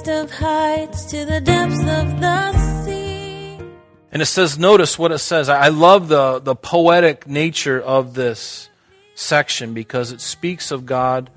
highest 0.00 0.32
of 0.32 0.38
heights 0.38 1.04
to 1.06 1.24
the 1.24 1.40
depths 1.40 1.80
of 1.80 2.20
the 2.20 2.84
sea. 2.84 3.58
And 4.12 4.22
it 4.22 4.26
says, 4.26 4.58
notice 4.58 4.98
what 4.98 5.12
it 5.12 5.18
says. 5.18 5.48
I 5.48 5.68
love 5.68 6.08
the, 6.08 6.40
the 6.40 6.54
poetic 6.54 7.26
nature 7.26 7.80
of 7.80 8.14
this 8.14 8.68
section 9.14 9.74
because 9.74 10.12
it 10.12 10.20
speaks 10.20 10.70
of 10.70 10.86
God, 10.86 11.30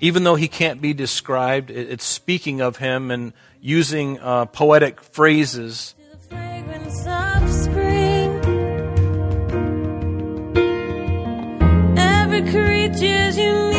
even 0.00 0.24
though 0.24 0.36
he 0.36 0.48
can't 0.48 0.80
be 0.80 0.94
described, 0.94 1.70
it, 1.70 1.90
it's 1.90 2.04
speaking 2.04 2.60
of 2.60 2.76
him 2.78 3.10
and 3.10 3.32
using 3.60 4.18
uh, 4.20 4.46
poetic 4.46 5.00
phrases. 5.02 5.94
To 5.98 6.16
the 6.16 6.18
fragrance 6.34 7.06
of 7.06 7.50
spring. 7.50 8.30
Every 11.98 12.42
creature's 12.50 13.36
unique 13.36 13.69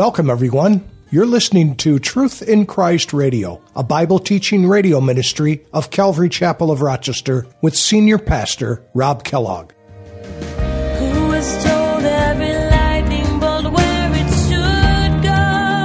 Welcome, 0.00 0.30
everyone. 0.30 0.88
You're 1.10 1.26
listening 1.26 1.76
to 1.76 1.98
Truth 1.98 2.40
in 2.40 2.64
Christ 2.64 3.12
Radio, 3.12 3.60
a 3.76 3.82
Bible 3.82 4.18
teaching 4.18 4.66
radio 4.66 4.98
ministry 4.98 5.66
of 5.74 5.90
Calvary 5.90 6.30
Chapel 6.30 6.70
of 6.70 6.80
Rochester 6.80 7.46
with 7.60 7.76
Senior 7.76 8.16
Pastor 8.16 8.82
Rob 8.94 9.24
Kellogg. 9.24 9.72
Who 10.14 11.28
was 11.28 11.62
told 11.62 12.02
every 12.02 12.48
lightning 12.48 13.40
bolt 13.40 13.70
where 13.74 14.10
it 14.14 14.30
should 14.40 15.22
go? 15.22 15.84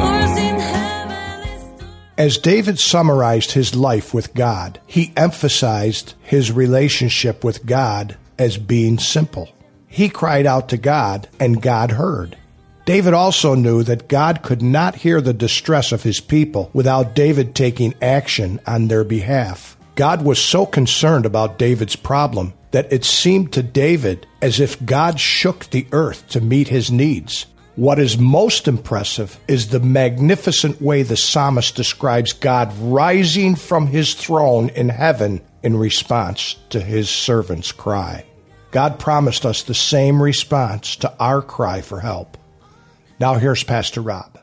Or 0.00 0.22
seen 0.36 0.60
heavenly 0.60 1.56
stars. 1.58 2.14
As 2.16 2.38
David 2.38 2.78
summarized 2.78 3.50
his 3.50 3.74
life 3.74 4.14
with 4.14 4.32
God, 4.32 4.78
he 4.86 5.12
emphasized 5.16 6.14
his 6.22 6.52
relationship 6.52 7.42
with 7.42 7.66
God 7.66 8.16
as 8.38 8.58
being 8.58 9.00
simple. 9.00 9.48
He 9.92 10.08
cried 10.08 10.46
out 10.46 10.70
to 10.70 10.78
God, 10.78 11.28
and 11.38 11.60
God 11.60 11.90
heard. 11.90 12.38
David 12.86 13.12
also 13.12 13.54
knew 13.54 13.82
that 13.82 14.08
God 14.08 14.42
could 14.42 14.62
not 14.62 14.96
hear 14.96 15.20
the 15.20 15.34
distress 15.34 15.92
of 15.92 16.02
his 16.02 16.18
people 16.18 16.70
without 16.72 17.14
David 17.14 17.54
taking 17.54 17.92
action 18.00 18.58
on 18.66 18.88
their 18.88 19.04
behalf. 19.04 19.76
God 19.94 20.24
was 20.24 20.42
so 20.42 20.64
concerned 20.64 21.26
about 21.26 21.58
David's 21.58 21.94
problem 21.94 22.54
that 22.70 22.90
it 22.90 23.04
seemed 23.04 23.52
to 23.52 23.62
David 23.62 24.26
as 24.40 24.60
if 24.60 24.82
God 24.82 25.20
shook 25.20 25.66
the 25.66 25.86
earth 25.92 26.26
to 26.30 26.40
meet 26.40 26.68
his 26.68 26.90
needs. 26.90 27.44
What 27.76 27.98
is 27.98 28.16
most 28.16 28.66
impressive 28.68 29.38
is 29.46 29.68
the 29.68 29.80
magnificent 29.80 30.80
way 30.80 31.02
the 31.02 31.18
psalmist 31.18 31.76
describes 31.76 32.32
God 32.32 32.74
rising 32.78 33.56
from 33.56 33.88
his 33.88 34.14
throne 34.14 34.70
in 34.70 34.88
heaven 34.88 35.42
in 35.62 35.76
response 35.76 36.56
to 36.70 36.80
his 36.80 37.10
servant's 37.10 37.72
cry. 37.72 38.24
God 38.72 38.98
promised 38.98 39.44
us 39.44 39.62
the 39.62 39.74
same 39.74 40.20
response 40.20 40.96
to 40.96 41.14
our 41.20 41.42
cry 41.42 41.82
for 41.82 42.00
help. 42.00 42.38
Now 43.20 43.34
here's 43.34 43.62
Pastor 43.62 44.00
Rob. 44.00 44.40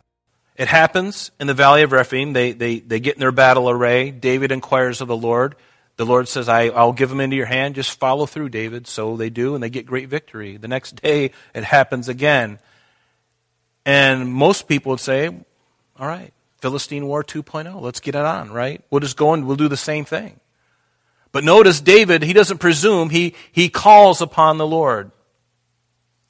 It 0.55 0.67
happens 0.67 1.31
in 1.39 1.47
the 1.47 1.53
Valley 1.53 1.81
of 1.81 1.91
Rephaim. 1.91 2.33
They, 2.33 2.51
they, 2.51 2.79
they 2.79 2.99
get 2.99 3.15
in 3.15 3.21
their 3.21 3.31
battle 3.31 3.69
array. 3.69 4.11
David 4.11 4.51
inquires 4.51 5.01
of 5.01 5.07
the 5.07 5.17
Lord. 5.17 5.55
The 5.95 6.05
Lord 6.05 6.27
says, 6.27 6.47
I, 6.47 6.67
I'll 6.67 6.93
give 6.93 7.09
them 7.09 7.19
into 7.19 7.35
your 7.35 7.47
hand. 7.47 7.75
Just 7.75 7.97
follow 7.97 8.25
through, 8.25 8.49
David. 8.49 8.85
So 8.85 9.17
they 9.17 9.29
do, 9.29 9.55
and 9.55 9.63
they 9.63 9.69
get 9.69 9.85
great 9.85 10.09
victory. 10.09 10.57
The 10.57 10.67
next 10.67 11.01
day, 11.01 11.31
it 11.55 11.63
happens 11.63 12.07
again. 12.07 12.59
And 13.85 14.31
most 14.31 14.67
people 14.67 14.91
would 14.91 14.99
say, 14.99 15.27
all 15.27 16.07
right, 16.07 16.31
Philistine 16.59 17.07
War 17.07 17.23
2.0, 17.23 17.81
let's 17.81 17.99
get 17.99 18.15
it 18.15 18.21
on, 18.21 18.51
right? 18.51 18.83
We'll 18.91 18.99
just 18.99 19.17
go 19.17 19.33
and 19.33 19.47
we'll 19.47 19.55
do 19.55 19.69
the 19.69 19.77
same 19.77 20.05
thing. 20.05 20.38
But 21.31 21.43
notice 21.43 21.79
David, 21.79 22.23
he 22.23 22.33
doesn't 22.33 22.57
presume, 22.57 23.09
he, 23.11 23.35
he 23.51 23.69
calls 23.69 24.21
upon 24.21 24.57
the 24.57 24.67
Lord. 24.67 25.11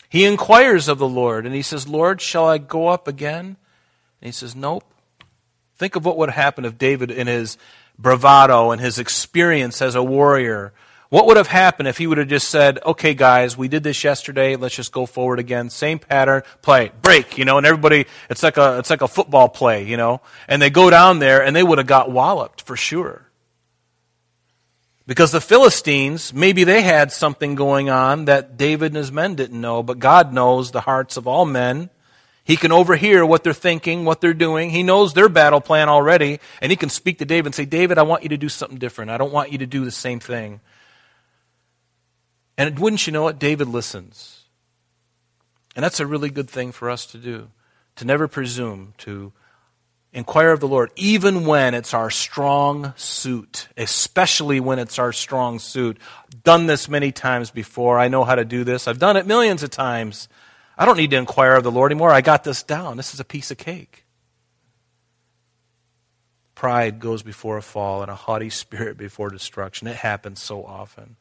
He 0.09 0.25
inquires 0.25 0.87
of 0.87 0.97
the 0.97 1.07
Lord, 1.07 1.45
and 1.45 1.53
he 1.53 1.61
says, 1.61 1.87
Lord, 1.87 2.19
shall 2.19 2.47
I 2.47 2.57
go 2.57 2.87
up 2.87 3.07
again? 3.07 3.57
And 4.21 4.27
he 4.27 4.31
says, 4.31 4.55
Nope. 4.55 4.83
Think 5.77 5.95
of 5.95 6.03
what 6.03 6.17
would 6.17 6.31
happen 6.31 6.65
if 6.65 6.77
David, 6.77 7.11
in 7.11 7.27
his 7.27 7.57
bravado 7.97 8.71
and 8.71 8.81
his 8.81 8.99
experience 8.99 9.81
as 9.81 9.95
a 9.95 10.03
warrior, 10.03 10.73
what 11.09 11.25
would 11.25 11.37
have 11.37 11.47
happened 11.47 11.87
if 11.87 11.97
he 11.97 12.05
would 12.05 12.17
have 12.17 12.27
just 12.27 12.49
said, 12.49 12.79
Okay, 12.85 13.13
guys, 13.13 13.55
we 13.55 13.67
did 13.67 13.83
this 13.83 14.03
yesterday, 14.03 14.55
let's 14.55 14.75
just 14.75 14.91
go 14.91 15.05
forward 15.05 15.39
again. 15.39 15.69
Same 15.69 15.99
pattern, 15.99 16.41
play, 16.63 16.91
break, 17.01 17.37
you 17.37 17.45
know, 17.45 17.57
and 17.57 17.67
everybody, 17.67 18.07
it's 18.31 18.43
like 18.43 18.57
a, 18.57 18.79
it's 18.79 18.89
like 18.89 19.03
a 19.03 19.07
football 19.07 19.47
play, 19.47 19.85
you 19.85 19.95
know, 19.95 20.21
and 20.47 20.59
they 20.59 20.71
go 20.71 20.89
down 20.89 21.19
there 21.19 21.43
and 21.43 21.55
they 21.55 21.63
would 21.63 21.77
have 21.77 21.87
got 21.87 22.11
walloped 22.11 22.63
for 22.63 22.75
sure. 22.75 23.28
Because 25.09 25.31
the 25.31 25.41
Philistines, 25.41 26.35
maybe 26.35 26.63
they 26.63 26.83
had 26.83 27.11
something 27.11 27.55
going 27.55 27.89
on 27.89 28.25
that 28.25 28.57
David 28.57 28.91
and 28.91 28.97
his 28.97 29.11
men 29.11 29.33
didn't 29.33 29.59
know, 29.59 29.81
but 29.81 29.97
God 29.97 30.31
knows 30.31 30.69
the 30.69 30.81
hearts 30.81 31.17
of 31.17 31.27
all 31.27 31.45
men. 31.45 31.89
He 32.43 32.55
can 32.55 32.71
overhear 32.71 33.25
what 33.25 33.43
they're 33.43 33.51
thinking, 33.51 34.05
what 34.05 34.21
they're 34.21 34.35
doing. 34.35 34.69
He 34.69 34.83
knows 34.83 35.15
their 35.15 35.27
battle 35.27 35.61
plan 35.61 35.89
already, 35.89 36.39
and 36.61 36.71
he 36.71 36.75
can 36.75 36.89
speak 36.89 37.17
to 37.17 37.25
David 37.25 37.47
and 37.47 37.55
say, 37.55 37.65
David, 37.65 37.97
I 37.97 38.03
want 38.03 38.21
you 38.21 38.29
to 38.29 38.37
do 38.37 38.49
something 38.49 38.77
different. 38.77 39.09
I 39.09 39.17
don't 39.17 39.33
want 39.33 39.51
you 39.51 39.57
to 39.57 39.65
do 39.65 39.83
the 39.83 39.89
same 39.89 40.19
thing. 40.19 40.61
And 42.55 42.77
wouldn't 42.77 43.07
you 43.07 43.11
know 43.11 43.29
it? 43.29 43.39
David 43.39 43.67
listens. 43.67 44.43
And 45.75 45.83
that's 45.83 45.99
a 45.99 46.05
really 46.05 46.29
good 46.29 46.51
thing 46.51 46.71
for 46.71 46.87
us 46.87 47.07
to 47.07 47.17
do, 47.17 47.47
to 47.95 48.05
never 48.05 48.27
presume 48.27 48.93
to 48.99 49.33
inquire 50.11 50.51
of 50.51 50.59
the 50.59 50.67
Lord, 50.67 50.91
even 50.95 51.45
when 51.45 51.73
it's 51.73 51.93
our 51.93 52.09
strong 52.09 52.93
suit, 52.95 53.67
especially 53.77 54.59
when 54.59 54.79
it's 54.79 54.97
our 54.97 55.13
strong 55.13 55.59
suit. 55.59 55.97
Done 56.43 56.65
this 56.65 56.89
many 56.89 57.11
times 57.11 57.51
before. 57.51 57.99
I 57.99 58.07
know 58.07 58.23
how 58.23 58.35
to 58.35 58.45
do 58.45 58.63
this. 58.63 58.87
I've 58.87 58.99
done 58.99 59.17
it 59.17 59.27
millions 59.27 59.63
of 59.63 59.69
times. 59.69 60.27
I 60.77 60.85
don't 60.85 60.97
need 60.97 61.11
to 61.11 61.17
inquire 61.17 61.55
of 61.55 61.63
the 61.63 61.71
Lord 61.71 61.91
anymore. 61.91 62.11
I 62.11 62.21
got 62.21 62.43
this 62.43 62.63
down. 62.63 62.97
This 62.97 63.13
is 63.13 63.19
a 63.19 63.25
piece 63.25 63.51
of 63.51 63.57
cake. 63.57 64.05
Pride 66.55 66.99
goes 66.99 67.23
before 67.23 67.57
a 67.57 67.61
fall 67.61 68.01
and 68.01 68.11
a 68.11 68.15
haughty 68.15 68.49
spirit 68.49 68.97
before 68.97 69.29
destruction. 69.29 69.87
It 69.87 69.95
happens 69.95 70.41
so 70.41 70.65
often. 70.65 71.15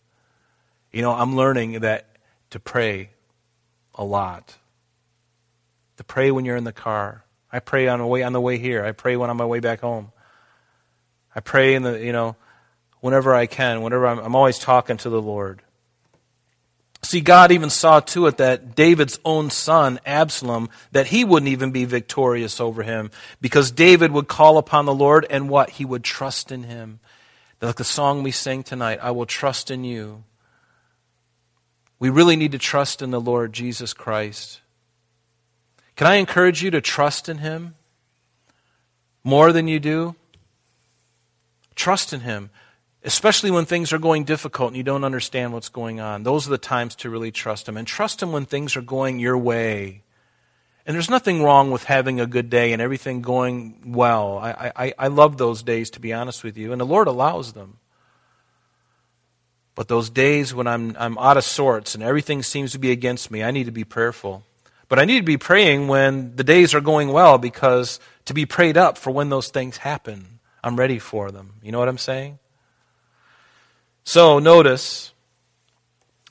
You 0.90 1.02
know, 1.02 1.12
I'm 1.12 1.36
learning 1.36 1.80
that 1.80 2.16
to 2.50 2.58
pray 2.58 3.10
a 3.94 4.04
lot. 4.04 4.56
To 5.98 6.04
pray 6.04 6.30
when 6.30 6.44
you're 6.44 6.56
in 6.56 6.64
the 6.64 6.72
car. 6.72 7.24
I 7.52 7.60
pray 7.60 7.88
on 7.88 7.98
the 7.98 8.06
way 8.06 8.22
on 8.22 8.32
the 8.32 8.40
way 8.40 8.58
here. 8.58 8.84
I 8.84 8.92
pray 8.92 9.16
when 9.16 9.30
I'm 9.30 9.34
on 9.34 9.38
my 9.38 9.46
way 9.46 9.60
back 9.60 9.80
home. 9.80 10.12
I 11.34 11.40
pray 11.40 11.74
in 11.74 11.82
the 11.82 11.98
you 12.04 12.12
know 12.12 12.36
whenever 13.00 13.34
I 13.34 13.46
can. 13.46 13.82
Whenever 13.82 14.06
I'm, 14.06 14.18
I'm 14.18 14.36
always 14.36 14.58
talking 14.58 14.96
to 14.98 15.10
the 15.10 15.22
Lord. 15.22 15.62
See, 17.02 17.20
God 17.20 17.52
even 17.52 17.70
saw 17.70 18.00
to 18.00 18.26
it 18.26 18.38
that 18.38 18.74
David's 18.74 19.20
own 19.24 19.50
son, 19.50 20.00
Absalom, 20.04 20.68
that 20.90 21.06
he 21.06 21.24
wouldn't 21.24 21.50
even 21.50 21.70
be 21.70 21.84
victorious 21.84 22.60
over 22.60 22.82
him 22.82 23.10
because 23.40 23.70
David 23.70 24.10
would 24.10 24.26
call 24.26 24.58
upon 24.58 24.84
the 24.84 24.94
Lord 24.94 25.24
and 25.30 25.48
what? 25.48 25.70
He 25.70 25.84
would 25.84 26.02
trust 26.02 26.50
in 26.50 26.64
him. 26.64 26.98
Like 27.62 27.76
the 27.76 27.84
song 27.84 28.22
we 28.22 28.30
sang 28.30 28.62
tonight, 28.62 28.98
I 29.00 29.12
will 29.12 29.26
trust 29.26 29.70
in 29.70 29.84
you. 29.84 30.24
We 31.98 32.10
really 32.10 32.36
need 32.36 32.52
to 32.52 32.58
trust 32.58 33.00
in 33.00 33.10
the 33.10 33.20
Lord 33.20 33.52
Jesus 33.52 33.92
Christ. 33.92 34.60
Can 35.98 36.06
I 36.06 36.14
encourage 36.14 36.62
you 36.62 36.70
to 36.70 36.80
trust 36.80 37.28
in 37.28 37.38
Him 37.38 37.74
more 39.24 39.50
than 39.50 39.66
you 39.66 39.80
do? 39.80 40.14
Trust 41.74 42.12
in 42.12 42.20
Him, 42.20 42.50
especially 43.02 43.50
when 43.50 43.64
things 43.64 43.92
are 43.92 43.98
going 43.98 44.22
difficult 44.22 44.68
and 44.68 44.76
you 44.76 44.84
don't 44.84 45.02
understand 45.02 45.52
what's 45.52 45.68
going 45.68 45.98
on. 45.98 46.22
Those 46.22 46.46
are 46.46 46.50
the 46.50 46.56
times 46.56 46.94
to 46.96 47.10
really 47.10 47.32
trust 47.32 47.68
Him. 47.68 47.76
And 47.76 47.84
trust 47.84 48.22
Him 48.22 48.30
when 48.30 48.46
things 48.46 48.76
are 48.76 48.80
going 48.80 49.18
your 49.18 49.36
way. 49.36 50.04
And 50.86 50.94
there's 50.94 51.10
nothing 51.10 51.42
wrong 51.42 51.72
with 51.72 51.82
having 51.82 52.20
a 52.20 52.28
good 52.28 52.48
day 52.48 52.72
and 52.72 52.80
everything 52.80 53.20
going 53.20 53.92
well. 53.92 54.38
I, 54.38 54.70
I, 54.76 54.94
I 54.96 55.08
love 55.08 55.36
those 55.36 55.64
days, 55.64 55.90
to 55.90 56.00
be 56.00 56.12
honest 56.12 56.44
with 56.44 56.56
you, 56.56 56.70
and 56.70 56.80
the 56.80 56.86
Lord 56.86 57.08
allows 57.08 57.54
them. 57.54 57.78
But 59.74 59.88
those 59.88 60.10
days 60.10 60.54
when 60.54 60.68
I'm, 60.68 60.94
I'm 60.96 61.18
out 61.18 61.36
of 61.36 61.42
sorts 61.42 61.96
and 61.96 62.04
everything 62.04 62.44
seems 62.44 62.70
to 62.70 62.78
be 62.78 62.92
against 62.92 63.32
me, 63.32 63.42
I 63.42 63.50
need 63.50 63.64
to 63.64 63.72
be 63.72 63.82
prayerful. 63.82 64.44
But 64.88 64.98
I 64.98 65.04
need 65.04 65.18
to 65.18 65.24
be 65.24 65.36
praying 65.36 65.88
when 65.88 66.36
the 66.36 66.44
days 66.44 66.74
are 66.74 66.80
going 66.80 67.12
well 67.12 67.38
because 67.38 68.00
to 68.24 68.34
be 68.34 68.46
prayed 68.46 68.76
up 68.76 68.96
for 68.96 69.10
when 69.10 69.28
those 69.28 69.48
things 69.48 69.78
happen, 69.78 70.40
I'm 70.64 70.76
ready 70.76 70.98
for 70.98 71.30
them. 71.30 71.54
You 71.62 71.72
know 71.72 71.78
what 71.78 71.88
I'm 71.88 71.98
saying? 71.98 72.38
So 74.04 74.38
notice 74.38 75.12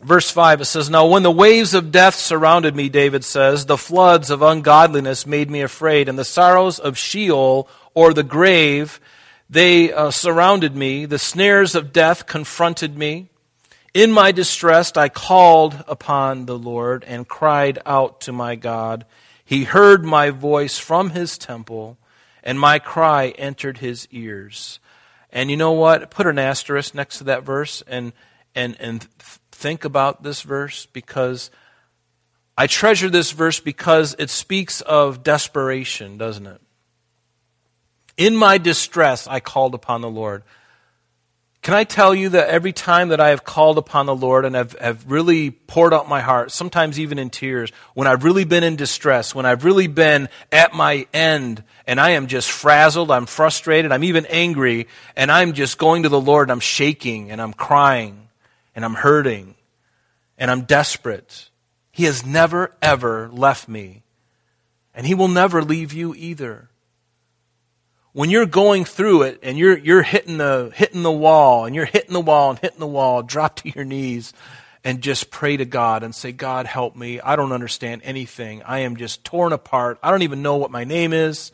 Verse 0.02 0.30
5, 0.30 0.62
it 0.62 0.66
says, 0.66 0.90
Now 0.92 1.08
when 1.08 1.24
the 1.24 1.32
waves 1.32 1.74
of 1.74 1.92
death 1.92 2.14
surrounded 2.14 2.76
me, 2.76 2.88
David 2.88 3.24
says, 3.24 3.66
the 3.66 3.78
floods 3.78 4.30
of 4.30 4.44
ungodliness 4.44 5.26
made 5.26 5.50
me 5.50 5.62
afraid, 5.62 6.08
and 6.08 6.20
the 6.20 6.26
sorrows 6.26 6.78
of 6.78 7.00
Sheol, 7.00 7.68
or 7.96 8.14
the 8.14 8.24
grave, 8.24 9.00
they 9.50 9.92
uh, 9.92 10.12
surrounded 10.12 10.76
me. 10.76 11.06
The 11.06 11.18
snares 11.18 11.74
of 11.74 11.92
death 11.92 12.28
confronted 12.28 12.96
me. 12.96 13.30
In 13.98 14.12
my 14.12 14.32
distress, 14.32 14.96
I 14.96 15.10
called 15.10 15.84
upon 15.88 16.46
the 16.46 16.56
Lord 16.56 17.04
and 17.06 17.28
cried 17.28 17.80
out 17.84 18.22
to 18.22 18.32
my 18.32 18.56
God. 18.56 19.08
He 19.44 19.64
heard 19.64 20.06
my 20.06 20.30
voice 20.30 20.78
from 20.78 21.10
his 21.10 21.36
temple, 21.36 21.98
and 22.44 22.60
my 22.60 22.78
cry 22.78 23.30
entered 23.40 23.80
his 23.80 24.08
ears. 24.12 24.80
And 25.32 25.50
you 25.50 25.58
know 25.58 25.72
what? 25.72 26.12
Put 26.12 26.28
an 26.28 26.38
asterisk 26.38 26.94
next 26.94 27.18
to 27.18 27.24
that 27.24 27.42
verse 27.42 27.82
and, 27.88 28.14
and, 28.54 28.78
and 28.80 29.02
think 29.52 29.84
about 29.84 30.22
this 30.22 30.44
verse 30.44 30.86
because 30.86 31.50
I 32.56 32.68
treasure 32.68 33.10
this 33.10 33.32
verse 33.32 33.60
because 33.60 34.16
it 34.20 34.30
speaks 34.30 34.82
of 34.82 35.24
desperation, 35.24 36.20
doesn't 36.20 36.46
it? 36.46 36.62
In 38.16 38.36
my 38.36 38.60
distress, 38.60 39.28
I 39.28 39.40
called 39.40 39.74
upon 39.74 40.02
the 40.02 40.08
Lord. 40.08 40.44
Can 41.62 41.74
I 41.74 41.84
tell 41.84 42.16
you 42.16 42.30
that 42.30 42.48
every 42.48 42.72
time 42.72 43.10
that 43.10 43.20
I 43.20 43.30
have 43.30 43.44
called 43.44 43.78
upon 43.78 44.06
the 44.06 44.16
Lord 44.16 44.46
and 44.46 44.56
have, 44.56 44.74
have 44.80 45.10
really 45.12 45.52
poured 45.52 45.94
out 45.94 46.08
my 46.08 46.22
heart, 46.22 46.52
sometimes 46.52 47.00
even 47.00 47.20
in 47.20 47.30
tears, 47.30 47.72
when 47.94 48.08
I've 48.08 48.24
really 48.24 48.46
been 48.46 48.64
in 48.64 48.78
distress, 48.78 49.36
when 49.36 49.46
I've 49.46 49.66
really 49.66 49.88
been 49.88 50.30
at 50.52 50.74
my 50.74 51.08
end, 51.14 51.64
and 51.86 52.00
I 52.00 52.12
am 52.12 52.28
just 52.28 52.50
frazzled, 52.50 53.12
I'm 53.12 53.26
frustrated, 53.26 53.92
I'm 53.92 54.06
even 54.06 54.26
angry, 54.28 54.88
and 55.16 55.32
I'm 55.32 55.54
just 55.54 55.78
going 55.78 56.04
to 56.04 56.10
the 56.10 56.22
Lord 56.22 56.46
and 56.46 56.54
I'm 56.54 56.60
shaking 56.62 57.32
and 57.32 57.42
I'm 57.42 57.54
crying 57.54 58.30
and 58.76 58.86
I'm 58.86 58.94
hurting 58.94 59.56
and 60.38 60.52
I'm 60.52 60.62
desperate. 60.62 61.50
He 61.92 62.04
has 62.04 62.26
never, 62.26 62.76
ever 62.82 63.30
left 63.30 63.68
me. 63.68 64.04
And 64.94 65.06
He 65.08 65.16
will 65.16 65.28
never 65.28 65.62
leave 65.64 65.94
you 65.94 66.14
either. 66.16 66.70
When 68.18 68.32
you're 68.32 68.48
going 68.48 68.84
through 68.84 69.22
it 69.22 69.42
and 69.44 69.60
you're, 69.60 69.78
you're 69.78 70.02
hitting, 70.02 70.40
the, 70.40 70.72
hitting 70.74 71.04
the 71.04 71.12
wall 71.12 71.66
and 71.66 71.76
you're 71.76 71.86
hitting 71.86 72.14
the 72.14 72.20
wall 72.20 72.50
and 72.50 72.58
hitting 72.58 72.80
the 72.80 72.88
wall, 72.88 73.22
drop 73.34 73.58
to 73.58 73.70
your 73.70 73.86
knees 73.86 74.34
and 74.84 75.04
just 75.04 75.30
pray 75.30 75.56
to 75.56 75.66
God 75.66 76.02
and 76.02 76.16
say, 76.16 76.32
God, 76.32 76.66
help 76.66 76.96
me. 76.96 77.20
I 77.20 77.36
don't 77.36 77.52
understand 77.52 78.02
anything. 78.04 78.64
I 78.64 78.80
am 78.80 78.96
just 78.96 79.24
torn 79.24 79.54
apart. 79.54 80.00
I 80.02 80.10
don't 80.10 80.24
even 80.24 80.42
know 80.42 80.56
what 80.56 80.72
my 80.72 80.84
name 80.84 81.14
is. 81.14 81.52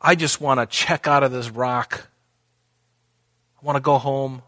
I 0.00 0.16
just 0.16 0.40
want 0.40 0.58
to 0.58 0.66
check 0.66 1.06
out 1.06 1.22
of 1.22 1.30
this 1.30 1.48
rock. 1.48 2.08
I 3.62 3.64
want 3.64 3.76
to 3.76 3.80
go 3.80 3.98
home. 3.98 4.42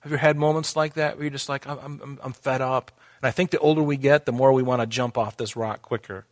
Have 0.00 0.10
you 0.10 0.18
had 0.18 0.36
moments 0.36 0.74
like 0.74 0.94
that 0.94 1.14
where 1.14 1.26
you're 1.26 1.30
just 1.30 1.48
like, 1.48 1.64
I'm, 1.64 1.78
I'm, 2.02 2.18
I'm 2.20 2.32
fed 2.32 2.60
up? 2.60 2.90
And 3.22 3.28
I 3.28 3.30
think 3.30 3.52
the 3.52 3.60
older 3.60 3.84
we 3.84 3.96
get, 3.96 4.26
the 4.26 4.32
more 4.32 4.52
we 4.52 4.64
want 4.64 4.82
to 4.82 4.86
jump 4.88 5.16
off 5.16 5.36
this 5.36 5.54
rock 5.54 5.80
quicker. 5.80 6.26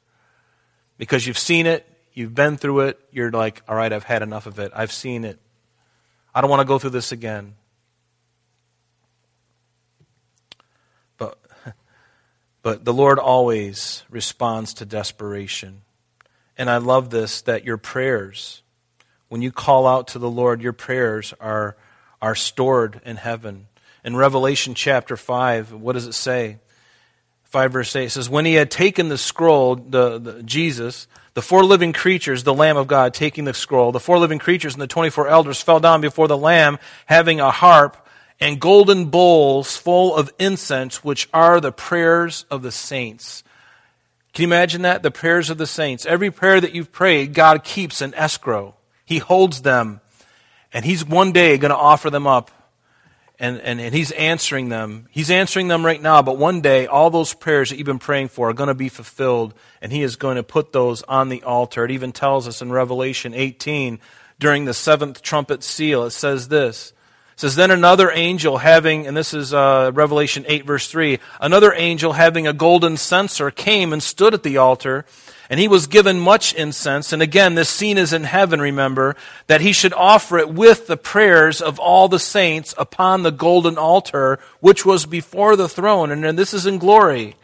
Because 0.99 1.25
you've 1.25 1.39
seen 1.39 1.67
it, 1.67 1.87
you've 2.15 2.35
been 2.35 2.57
through 2.57 2.81
it, 2.81 3.01
you're 3.11 3.31
like, 3.31 3.63
all 3.69 3.77
right, 3.77 3.93
I've 3.93 4.05
had 4.05 4.23
enough 4.23 4.47
of 4.47 4.59
it. 4.59 4.73
I've 4.75 4.93
seen 4.93 5.25
it. 5.25 5.39
I 6.35 6.41
don't 6.41 6.51
want 6.51 6.61
to 6.61 6.67
go 6.67 6.79
through 6.79 6.91
this 6.91 7.13
again. 7.13 7.55
But, 11.19 11.39
but 12.63 12.85
the 12.85 12.93
Lord 12.93 13.19
always 13.19 14.05
responds 14.11 14.75
to 14.75 14.87
desperation. 14.87 15.83
And 16.57 16.71
I 16.71 16.79
love 16.79 17.11
this 17.11 17.43
that 17.43 17.65
your 17.65 17.79
prayers, 17.79 18.63
when 19.29 19.43
you 19.43 19.53
call 19.53 19.87
out 19.87 20.09
to 20.09 20.19
the 20.19 20.31
Lord, 20.31 20.61
your 20.63 20.73
prayers 20.73 21.35
are 21.41 21.77
are 22.23 22.37
stored 22.37 23.01
in 23.05 23.17
heaven. 23.17 23.67
In 24.05 24.15
Revelation 24.17 24.75
chapter 24.75 25.17
5, 25.17 25.73
what 25.73 25.95
does 25.95 26.07
it 26.07 26.15
say? 26.15 26.59
5 27.45 27.73
verse 27.73 27.95
8 27.95 28.11
says, 28.11 28.31
When 28.31 28.47
he 28.47 28.55
had 28.55 28.71
taken 28.71 29.09
the 29.09 29.19
scroll, 29.19 29.75
the, 29.75 30.19
the, 30.19 30.43
Jesus, 30.45 31.09
the 31.35 31.43
four 31.43 31.65
living 31.65 31.93
creatures, 31.93 32.45
the 32.45 32.55
Lamb 32.55 32.77
of 32.77 32.87
God 32.87 33.15
taking 33.15 33.45
the 33.45 33.55
scroll, 33.55 33.93
the 33.93 34.01
four 34.01 34.19
living 34.19 34.39
creatures 34.39 34.75
and 34.75 34.83
the 34.83 34.87
24 34.87 35.29
elders 35.29 35.63
fell 35.63 35.81
down 35.81 36.01
before 36.01 36.29
the 36.29 36.37
Lamb, 36.37 36.79
having 37.07 37.41
a 37.41 37.51
harp 37.51 37.97
and 38.41 38.61
golden 38.61 39.07
bowls 39.07 39.77
full 39.77 40.15
of 40.15 40.33
incense, 40.39 41.05
which 41.05 41.29
are 41.33 41.61
the 41.61 41.73
prayers 41.73 42.45
of 42.51 42.63
the 42.63 42.73
saints. 42.73 43.45
Can 44.33 44.43
you 44.43 44.49
imagine 44.49 44.83
that? 44.83 45.03
The 45.03 45.11
prayers 45.11 45.51
of 45.51 45.59
the 45.59 45.67
saints. 45.67 46.07
Every 46.07 46.31
prayer 46.31 46.61
that 46.61 46.75
you've 46.75 46.93
prayed, 46.93 47.35
God 47.35 47.65
keeps 47.65 48.03
in 48.03 48.15
escrow. 48.15 48.75
He 49.05 49.19
holds 49.19 49.63
them 49.63 50.01
and 50.73 50.85
he's 50.85 51.05
one 51.05 51.33
day 51.33 51.59
going 51.59 51.71
to 51.71 51.77
offer 51.77 52.11
them 52.11 52.27
up. 52.27 52.51
And, 53.43 53.61
and, 53.61 53.81
and 53.81 53.93
he's 53.93 54.13
answering 54.13 54.69
them. 54.69 55.09
He's 55.11 55.29
answering 55.29 55.67
them 55.67 55.85
right 55.85 56.01
now, 56.01 56.23
but 56.23 56.39
one 56.39 56.61
day 56.61 56.87
all 56.87 57.11
those 57.11 57.35
prayers 57.35 57.71
that 57.71 57.77
you've 57.77 57.87
been 57.87 57.99
praying 57.99 58.29
for 58.29 58.51
are 58.51 58.55
going 58.55 58.69
to 58.69 58.75
be 58.75 58.89
fulfilled, 58.89 59.53
and 59.81 59.91
he 59.91 60.03
is 60.03 60.15
going 60.15 60.37
to 60.37 60.45
put 60.45 60.73
those 60.73 61.03
on 61.03 61.29
the 61.29 61.43
altar. 61.43 61.85
It 61.85 61.91
even 61.91 62.13
tells 62.13 62.47
us 62.47 62.63
in 62.63 62.71
Revelation 62.71 63.35
18, 63.35 63.99
during 64.39 64.65
the 64.65 64.73
seventh 64.73 65.23
trumpet 65.23 65.65
seal, 65.65 66.05
it 66.05 66.11
says 66.11 66.47
this. 66.47 66.93
It 67.35 67.41
says, 67.41 67.57
Then 67.57 67.73
another 67.73 68.13
angel 68.13 68.59
having, 68.59 69.09
and 69.09 69.17
this 69.17 69.35
is 69.35 69.53
uh, 69.53 69.91
Revelation 69.93 70.45
8, 70.47 70.65
verse 70.65 70.87
3, 70.89 71.19
another 71.41 71.73
angel 71.75 72.13
having 72.13 72.47
a 72.47 72.53
golden 72.53 72.97
censer 72.97 73.51
came 73.51 73.93
and 73.93 74.01
stood 74.01 74.35
at 74.35 74.45
the 74.45 74.59
altar 74.59 75.05
and 75.51 75.59
he 75.61 75.69
was 75.69 75.87
given 75.87 76.19
much 76.19 76.55
incense. 76.55 77.13
And 77.13 77.23
again, 77.23 77.55
this 77.55 77.69
scene 77.69 77.99
is 77.99 78.13
in 78.13 78.25
heaven, 78.25 78.61
remember, 78.61 79.17
that 79.47 79.61
he 79.61 79.73
should 79.73 79.93
offer 79.93 80.39
it 80.39 80.49
with 80.49 80.87
the 80.87 80.97
prayers 80.97 81.61
of 81.61 81.79
all 81.79 82.09
the 82.09 82.19
saints 82.19 82.75
upon 82.79 83.23
the 83.23 83.33
golden 83.33 83.77
altar, 83.77 84.39
which 84.61 84.87
was 84.87 85.07
before 85.07 85.57
the 85.57 85.69
throne. 85.69 86.11
And 86.11 86.39
this 86.39 86.55
is 86.55 86.67
in 86.67 86.79
glory. 86.79 87.37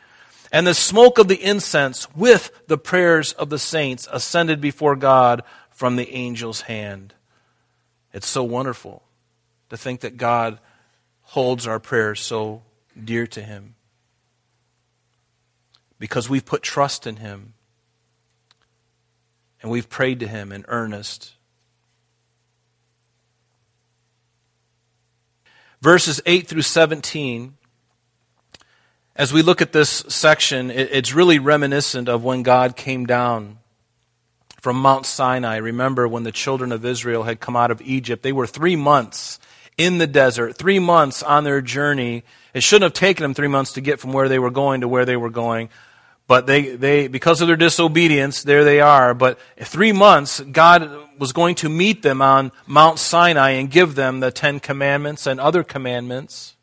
And 0.51 0.67
the 0.67 0.75
smoke 0.75 1.19
of 1.19 1.29
the 1.29 1.43
incense 1.43 2.13
with 2.15 2.51
the 2.67 2.79
prayers 2.79 3.33
of 3.35 3.51
the 3.51 3.59
saints 3.59 4.09
ascended 4.11 4.61
before 4.61 4.97
God 4.97 5.43
from 5.71 5.97
the 5.97 6.11
angel's 6.13 6.63
hand. 6.63 7.15
It's 8.13 8.27
so 8.27 8.43
wonderful 8.43 9.03
to 9.69 9.77
think 9.77 10.01
that 10.01 10.17
God 10.17 10.59
holds 11.23 11.67
our 11.67 11.79
prayers 11.79 12.21
so 12.21 12.63
dear 13.05 13.27
to 13.27 13.43
him 13.43 13.75
because 15.99 16.29
we've 16.29 16.47
put 16.47 16.63
trust 16.63 17.07
in 17.07 17.17
him 17.17 17.53
and 19.63 19.71
we've 19.71 19.89
prayed 19.89 20.21
to 20.21 20.29
Him 20.29 20.53
in 20.53 20.65
earnest. 20.69 21.33
Verses 25.81 26.21
8 26.27 26.47
through 26.47 26.63
17, 26.63 27.55
as 29.15 29.33
we 29.33 29.43
look 29.43 29.63
at 29.63 29.73
this 29.73 29.91
section, 30.09 30.71
it's 30.71 31.13
really 31.13 31.39
reminiscent 31.39 32.09
of 32.09 32.25
when 32.25 32.43
God 32.43 32.77
came 32.77 33.07
down 33.07 33.59
from 34.61 34.77
Mount 34.77 35.07
Sinai. 35.07 35.57
Remember 35.57 36.07
when 36.07 36.25
the 36.25 36.33
children 36.33 36.73
of 36.73 36.85
Israel 36.85 37.25
had 37.25 37.41
come 37.41 37.57
out 37.57 37.71
of 37.71 37.81
Egypt? 37.83 38.23
They 38.23 38.33
were 38.33 38.47
three 38.47 38.77
months 38.77 39.39
in 39.77 39.99
the 39.99 40.07
desert, 40.07 40.57
three 40.57 40.79
months 40.81 41.23
on 41.23 41.45
their 41.45 41.61
journey. 41.61 42.25
It 42.55 42.63
shouldn't 42.63 42.85
have 42.85 42.93
taken 42.93 43.23
them 43.23 43.35
three 43.35 43.49
months 43.49 43.73
to 43.75 43.81
get 43.81 44.01
from 44.01 44.13
where 44.13 44.29
they 44.29 44.39
were 44.39 44.51
going 44.51 44.81
to 44.81 44.89
where 44.89 45.05
they 45.05 45.17
were 45.17 45.31
going. 45.31 45.69
But 46.29 46.47
they, 46.47 46.77
they, 46.77 47.09
because 47.09 47.41
of 47.41 47.49
their 47.49 47.57
disobedience, 47.57 48.43
there 48.43 48.63
they 48.63 48.83
are. 48.83 49.15
But 49.15 49.39
three 49.59 49.93
months, 49.93 50.41
God 50.41 50.91
was 51.19 51.33
going 51.33 51.55
to 51.57 51.71
meet 51.71 52.03
them 52.03 52.21
on 52.21 52.53
Mount 52.67 52.99
Sinai 52.99 53.53
and 53.53 53.71
give 53.71 53.95
them 53.95 54.21
the 54.21 54.31
Ten 54.31 54.61
Commandments 54.61 55.27
and 55.27 55.41
other 55.41 55.65
commandments. 55.65 56.55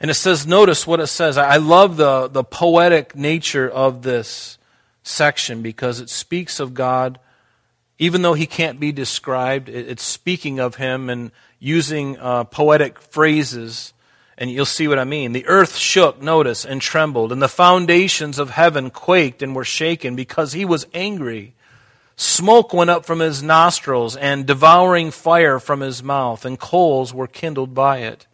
And 0.00 0.10
it 0.10 0.14
says, 0.14 0.48
notice 0.48 0.84
what 0.84 0.98
it 0.98 1.06
says. 1.06 1.38
I 1.38 1.58
love 1.58 1.96
the, 1.96 2.26
the 2.26 2.42
poetic 2.42 3.14
nature 3.14 3.70
of 3.70 4.02
this 4.02 4.58
section 5.04 5.62
because 5.62 6.00
it 6.00 6.10
speaks 6.10 6.58
of 6.58 6.74
God, 6.74 7.20
even 8.00 8.22
though 8.22 8.34
he 8.34 8.46
can't 8.46 8.80
be 8.80 8.90
described, 8.90 9.68
it's 9.68 10.02
speaking 10.02 10.58
of 10.58 10.74
him 10.74 11.08
and 11.08 11.30
using 11.60 12.18
uh, 12.18 12.42
poetic 12.42 12.98
phrases 12.98 13.92
and 14.42 14.50
you'll 14.50 14.66
see 14.66 14.88
what 14.88 14.98
I 14.98 15.04
mean. 15.04 15.30
The 15.30 15.46
earth 15.46 15.76
shook, 15.76 16.20
notice, 16.20 16.64
and 16.64 16.82
trembled, 16.82 17.30
and 17.30 17.40
the 17.40 17.46
foundations 17.46 18.40
of 18.40 18.50
heaven 18.50 18.90
quaked 18.90 19.40
and 19.40 19.54
were 19.54 19.64
shaken 19.64 20.16
because 20.16 20.52
he 20.52 20.64
was 20.64 20.84
angry. 20.92 21.54
Smoke 22.16 22.72
went 22.72 22.90
up 22.90 23.06
from 23.06 23.20
his 23.20 23.40
nostrils, 23.40 24.16
and 24.16 24.44
devouring 24.44 25.12
fire 25.12 25.60
from 25.60 25.78
his 25.78 26.02
mouth, 26.02 26.44
and 26.44 26.58
coals 26.58 27.14
were 27.14 27.28
kindled 27.28 27.72
by 27.72 27.98
it. 27.98 28.26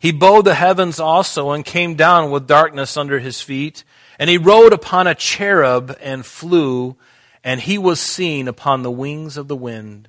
He 0.00 0.10
bowed 0.10 0.44
the 0.44 0.56
heavens 0.56 0.98
also, 0.98 1.52
and 1.52 1.64
came 1.64 1.94
down 1.94 2.32
with 2.32 2.48
darkness 2.48 2.96
under 2.96 3.20
his 3.20 3.40
feet. 3.40 3.84
And 4.18 4.28
he 4.28 4.38
rode 4.38 4.72
upon 4.72 5.06
a 5.06 5.14
cherub 5.14 5.96
and 6.00 6.26
flew, 6.26 6.96
and 7.44 7.60
he 7.60 7.78
was 7.78 8.00
seen 8.00 8.48
upon 8.48 8.82
the 8.82 8.90
wings 8.90 9.36
of 9.36 9.46
the 9.46 9.54
wind. 9.54 10.08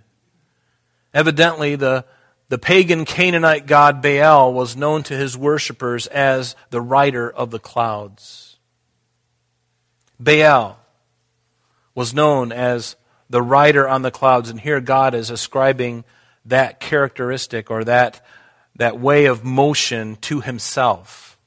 Evidently, 1.13 1.75
the 1.75 2.05
the 2.49 2.57
pagan 2.57 3.05
Canaanite 3.05 3.65
god 3.65 4.01
Baal 4.01 4.53
was 4.53 4.75
known 4.75 5.03
to 5.03 5.15
his 5.15 5.37
worshippers 5.37 6.07
as 6.07 6.55
the 6.69 6.81
rider 6.81 7.29
of 7.29 7.51
the 7.51 7.59
clouds. 7.59 8.57
Baal 10.19 10.79
was 11.95 12.13
known 12.13 12.51
as 12.51 12.95
the 13.29 13.41
rider 13.41 13.87
on 13.87 14.01
the 14.01 14.11
clouds, 14.11 14.49
and 14.49 14.59
here 14.59 14.81
God 14.81 15.13
is 15.13 15.29
ascribing 15.29 16.03
that 16.45 16.79
characteristic 16.79 17.69
or 17.69 17.83
that 17.83 18.25
that 18.75 18.99
way 18.99 19.25
of 19.25 19.43
motion 19.43 20.15
to 20.21 20.41
himself. 20.41 21.37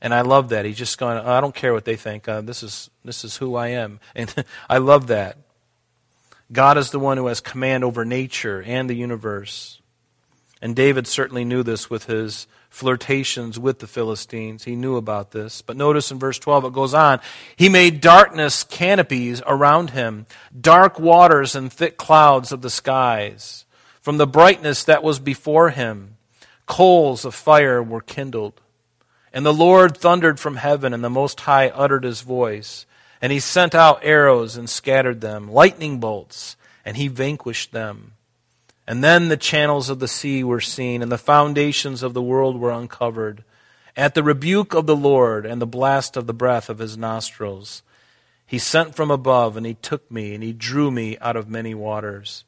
And 0.00 0.14
I 0.14 0.20
love 0.20 0.50
that. 0.50 0.64
He's 0.64 0.76
just 0.76 0.98
going, 0.98 1.16
I 1.16 1.40
don't 1.40 1.54
care 1.54 1.72
what 1.72 1.86
they 1.86 1.96
think. 1.96 2.28
Uh, 2.28 2.42
this, 2.42 2.62
is, 2.62 2.90
this 3.04 3.24
is 3.24 3.38
who 3.38 3.56
I 3.56 3.68
am. 3.68 3.98
And 4.14 4.32
I 4.68 4.78
love 4.78 5.08
that. 5.08 5.38
God 6.52 6.78
is 6.78 6.90
the 6.90 7.00
one 7.00 7.16
who 7.16 7.26
has 7.26 7.40
command 7.40 7.82
over 7.82 8.04
nature 8.04 8.62
and 8.62 8.88
the 8.88 8.94
universe. 8.94 9.80
And 10.62 10.74
David 10.74 11.06
certainly 11.06 11.44
knew 11.44 11.62
this 11.62 11.90
with 11.90 12.06
his 12.06 12.46
flirtations 12.70 13.58
with 13.58 13.78
the 13.78 13.86
Philistines. 13.86 14.64
He 14.64 14.74
knew 14.76 14.96
about 14.96 15.30
this. 15.30 15.62
But 15.62 15.76
notice 15.76 16.10
in 16.10 16.18
verse 16.18 16.38
12 16.38 16.66
it 16.66 16.72
goes 16.72 16.94
on. 16.94 17.20
He 17.56 17.68
made 17.68 18.00
darkness 18.00 18.64
canopies 18.64 19.42
around 19.46 19.90
him, 19.90 20.26
dark 20.58 20.98
waters 20.98 21.54
and 21.54 21.72
thick 21.72 21.96
clouds 21.96 22.52
of 22.52 22.62
the 22.62 22.70
skies. 22.70 23.64
From 24.00 24.18
the 24.18 24.26
brightness 24.26 24.84
that 24.84 25.02
was 25.02 25.18
before 25.18 25.70
him, 25.70 26.16
coals 26.66 27.24
of 27.24 27.34
fire 27.34 27.82
were 27.82 28.00
kindled. 28.00 28.60
And 29.32 29.44
the 29.44 29.52
Lord 29.52 29.96
thundered 29.96 30.40
from 30.40 30.56
heaven, 30.56 30.94
and 30.94 31.04
the 31.04 31.10
Most 31.10 31.40
High 31.40 31.68
uttered 31.68 32.04
his 32.04 32.22
voice. 32.22 32.86
And 33.20 33.32
he 33.32 33.40
sent 33.40 33.74
out 33.74 34.00
arrows 34.02 34.56
and 34.56 34.68
scattered 34.68 35.20
them, 35.20 35.50
lightning 35.50 35.98
bolts, 36.00 36.56
and 36.84 36.96
he 36.96 37.08
vanquished 37.08 37.72
them. 37.72 38.12
And 38.86 39.02
then 39.02 39.28
the 39.28 39.36
channels 39.36 39.90
of 39.90 39.98
the 39.98 40.08
sea 40.08 40.44
were 40.44 40.60
seen, 40.60 41.02
and 41.02 41.10
the 41.10 41.18
foundations 41.18 42.02
of 42.02 42.14
the 42.14 42.22
world 42.22 42.58
were 42.58 42.70
uncovered. 42.70 43.42
At 43.96 44.14
the 44.14 44.22
rebuke 44.22 44.74
of 44.74 44.86
the 44.86 44.96
Lord 44.96 45.44
and 45.44 45.60
the 45.60 45.66
blast 45.66 46.16
of 46.16 46.26
the 46.26 46.34
breath 46.34 46.68
of 46.68 46.78
his 46.78 46.96
nostrils, 46.96 47.82
he 48.46 48.58
sent 48.58 48.94
from 48.94 49.10
above, 49.10 49.56
and 49.56 49.66
he 49.66 49.74
took 49.74 50.08
me, 50.10 50.34
and 50.34 50.42
he 50.42 50.52
drew 50.52 50.90
me 50.90 51.18
out 51.18 51.34
of 51.34 51.48
many 51.48 51.74
waters. 51.74 52.44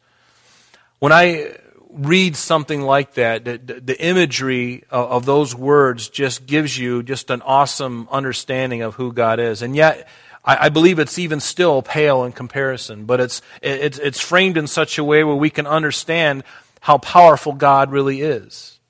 When 1.00 1.12
I 1.12 1.56
read 1.90 2.36
something 2.36 2.82
like 2.82 3.14
that, 3.14 3.44
the, 3.44 3.96
imagery 3.98 4.84
of 4.90 5.24
those 5.24 5.54
words 5.54 6.08
just 6.08 6.46
gives 6.46 6.78
you 6.78 7.02
just 7.02 7.30
an 7.30 7.42
awesome 7.42 8.08
understanding 8.10 8.82
of 8.82 8.94
who 8.94 9.12
God 9.12 9.40
is. 9.40 9.62
And 9.62 9.74
yet, 9.74 10.06
I, 10.48 10.66
I 10.66 10.68
believe 10.70 10.98
it's 10.98 11.18
even 11.18 11.38
still 11.38 11.82
pale 11.82 12.24
in 12.24 12.32
comparison, 12.32 13.04
but 13.04 13.20
it's, 13.20 13.42
it's, 13.62 13.98
it's 13.98 14.20
framed 14.20 14.56
in 14.56 14.66
such 14.66 14.96
a 14.98 15.04
way 15.04 15.22
where 15.22 15.36
we 15.36 15.50
can 15.50 15.66
understand 15.66 16.42
how 16.80 16.96
powerful 16.98 17.52
God 17.52 17.92
really 17.92 18.22
is. 18.22 18.80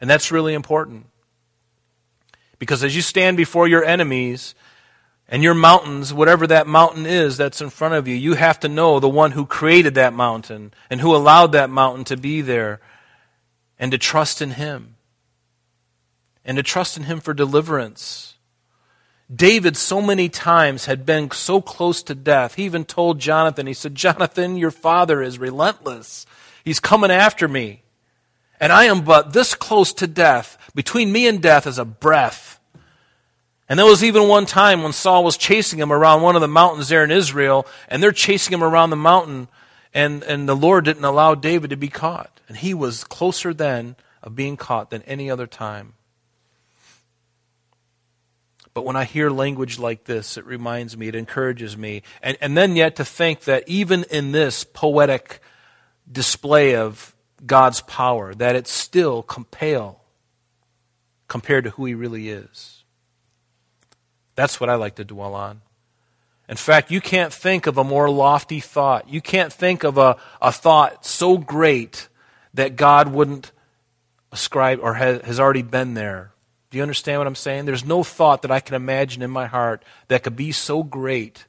And 0.00 0.08
that's 0.08 0.32
really 0.32 0.54
important. 0.54 1.06
Because 2.58 2.82
as 2.82 2.96
you 2.96 3.02
stand 3.02 3.36
before 3.36 3.68
your 3.68 3.84
enemies 3.84 4.54
and 5.28 5.42
your 5.42 5.54
mountains, 5.54 6.14
whatever 6.14 6.46
that 6.46 6.66
mountain 6.66 7.04
is 7.04 7.36
that's 7.36 7.60
in 7.60 7.68
front 7.68 7.94
of 7.94 8.08
you, 8.08 8.14
you 8.14 8.34
have 8.34 8.58
to 8.60 8.68
know 8.68 8.98
the 8.98 9.08
one 9.08 9.32
who 9.32 9.44
created 9.44 9.94
that 9.96 10.14
mountain 10.14 10.72
and 10.88 11.00
who 11.00 11.14
allowed 11.14 11.52
that 11.52 11.68
mountain 11.68 12.04
to 12.04 12.16
be 12.16 12.40
there 12.40 12.80
and 13.78 13.92
to 13.92 13.98
trust 13.98 14.40
in 14.40 14.52
him 14.52 14.96
and 16.44 16.56
to 16.56 16.62
trust 16.62 16.96
in 16.96 17.02
him 17.04 17.20
for 17.20 17.34
deliverance 17.34 18.37
David 19.34 19.76
so 19.76 20.00
many 20.00 20.28
times 20.28 20.86
had 20.86 21.04
been 21.04 21.30
so 21.30 21.60
close 21.60 22.02
to 22.04 22.14
death. 22.14 22.54
He 22.54 22.64
even 22.64 22.84
told 22.84 23.18
Jonathan, 23.18 23.66
he 23.66 23.74
said, 23.74 23.94
Jonathan, 23.94 24.56
your 24.56 24.70
father 24.70 25.22
is 25.22 25.38
relentless. 25.38 26.24
He's 26.64 26.80
coming 26.80 27.10
after 27.10 27.46
me. 27.46 27.82
And 28.58 28.72
I 28.72 28.84
am 28.84 29.02
but 29.02 29.32
this 29.32 29.54
close 29.54 29.92
to 29.94 30.06
death. 30.06 30.56
Between 30.74 31.12
me 31.12 31.28
and 31.28 31.42
death 31.42 31.66
is 31.66 31.78
a 31.78 31.84
breath. 31.84 32.58
And 33.68 33.78
there 33.78 33.86
was 33.86 34.02
even 34.02 34.28
one 34.28 34.46
time 34.46 34.82
when 34.82 34.94
Saul 34.94 35.22
was 35.22 35.36
chasing 35.36 35.78
him 35.78 35.92
around 35.92 36.22
one 36.22 36.34
of 36.34 36.40
the 36.40 36.48
mountains 36.48 36.88
there 36.88 37.04
in 37.04 37.10
Israel, 37.10 37.66
and 37.88 38.02
they're 38.02 38.12
chasing 38.12 38.54
him 38.54 38.64
around 38.64 38.90
the 38.90 38.96
mountain, 38.96 39.48
and, 39.92 40.22
and 40.22 40.48
the 40.48 40.56
Lord 40.56 40.86
didn't 40.86 41.04
allow 41.04 41.34
David 41.34 41.68
to 41.70 41.76
be 41.76 41.88
caught. 41.88 42.40
And 42.48 42.56
he 42.56 42.72
was 42.72 43.04
closer 43.04 43.52
then 43.52 43.96
of 44.22 44.34
being 44.34 44.56
caught 44.56 44.88
than 44.88 45.02
any 45.02 45.30
other 45.30 45.46
time. 45.46 45.92
But 48.78 48.84
when 48.84 48.94
I 48.94 49.02
hear 49.02 49.28
language 49.28 49.80
like 49.80 50.04
this, 50.04 50.36
it 50.36 50.46
reminds 50.46 50.96
me, 50.96 51.08
it 51.08 51.16
encourages 51.16 51.76
me. 51.76 52.04
And, 52.22 52.38
and 52.40 52.56
then 52.56 52.76
yet 52.76 52.94
to 52.94 53.04
think 53.04 53.40
that 53.40 53.64
even 53.66 54.04
in 54.04 54.30
this 54.30 54.62
poetic 54.62 55.40
display 56.12 56.76
of 56.76 57.12
God's 57.44 57.80
power, 57.80 58.36
that 58.36 58.54
it's 58.54 58.70
still 58.70 59.24
compel 59.24 60.04
compared 61.26 61.64
to 61.64 61.70
who 61.70 61.86
he 61.86 61.96
really 61.96 62.28
is. 62.28 62.84
That's 64.36 64.60
what 64.60 64.70
I 64.70 64.76
like 64.76 64.94
to 64.94 65.04
dwell 65.04 65.34
on. 65.34 65.62
In 66.48 66.56
fact, 66.56 66.92
you 66.92 67.00
can't 67.00 67.32
think 67.32 67.66
of 67.66 67.78
a 67.78 67.82
more 67.82 68.08
lofty 68.08 68.60
thought. 68.60 69.08
You 69.08 69.20
can't 69.20 69.52
think 69.52 69.82
of 69.82 69.98
a, 69.98 70.18
a 70.40 70.52
thought 70.52 71.04
so 71.04 71.36
great 71.36 72.06
that 72.54 72.76
God 72.76 73.08
wouldn't 73.08 73.50
ascribe 74.30 74.78
or 74.80 74.94
has, 74.94 75.20
has 75.22 75.40
already 75.40 75.62
been 75.62 75.94
there 75.94 76.30
do 76.70 76.76
you 76.76 76.82
understand 76.82 77.18
what 77.18 77.26
I'm 77.26 77.34
saying? 77.34 77.64
There's 77.64 77.84
no 77.84 78.02
thought 78.02 78.42
that 78.42 78.50
I 78.50 78.60
can 78.60 78.74
imagine 78.74 79.22
in 79.22 79.30
my 79.30 79.46
heart 79.46 79.84
that 80.08 80.22
could 80.22 80.36
be 80.36 80.52
so 80.52 80.82
great 80.82 81.46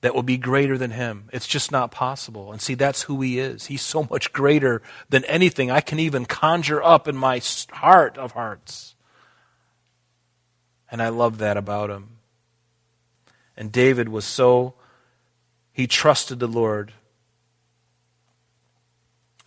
that 0.00 0.14
will 0.14 0.22
be 0.22 0.38
greater 0.38 0.78
than 0.78 0.92
him. 0.92 1.28
It's 1.32 1.46
just 1.46 1.70
not 1.70 1.90
possible. 1.90 2.52
And 2.52 2.60
see, 2.60 2.74
that's 2.74 3.02
who 3.02 3.20
he 3.20 3.38
is. 3.38 3.66
He's 3.66 3.82
so 3.82 4.08
much 4.10 4.32
greater 4.32 4.82
than 5.08 5.24
anything 5.26 5.70
I 5.70 5.80
can 5.80 5.98
even 5.98 6.24
conjure 6.24 6.82
up 6.82 7.06
in 7.06 7.16
my 7.16 7.40
heart 7.70 8.16
of 8.16 8.32
hearts. 8.32 8.94
And 10.90 11.02
I 11.02 11.10
love 11.10 11.38
that 11.38 11.56
about 11.56 11.90
him. 11.90 12.16
And 13.56 13.70
David 13.70 14.08
was 14.08 14.24
so, 14.24 14.74
he 15.70 15.86
trusted 15.86 16.40
the 16.40 16.48
Lord. 16.48 16.92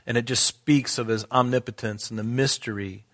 And 0.06 0.18
it 0.18 0.26
just 0.26 0.46
speaks 0.46 0.98
of 0.98 1.08
his 1.08 1.26
omnipotence 1.32 2.10
and 2.10 2.20
the 2.20 2.24
mystery 2.24 3.06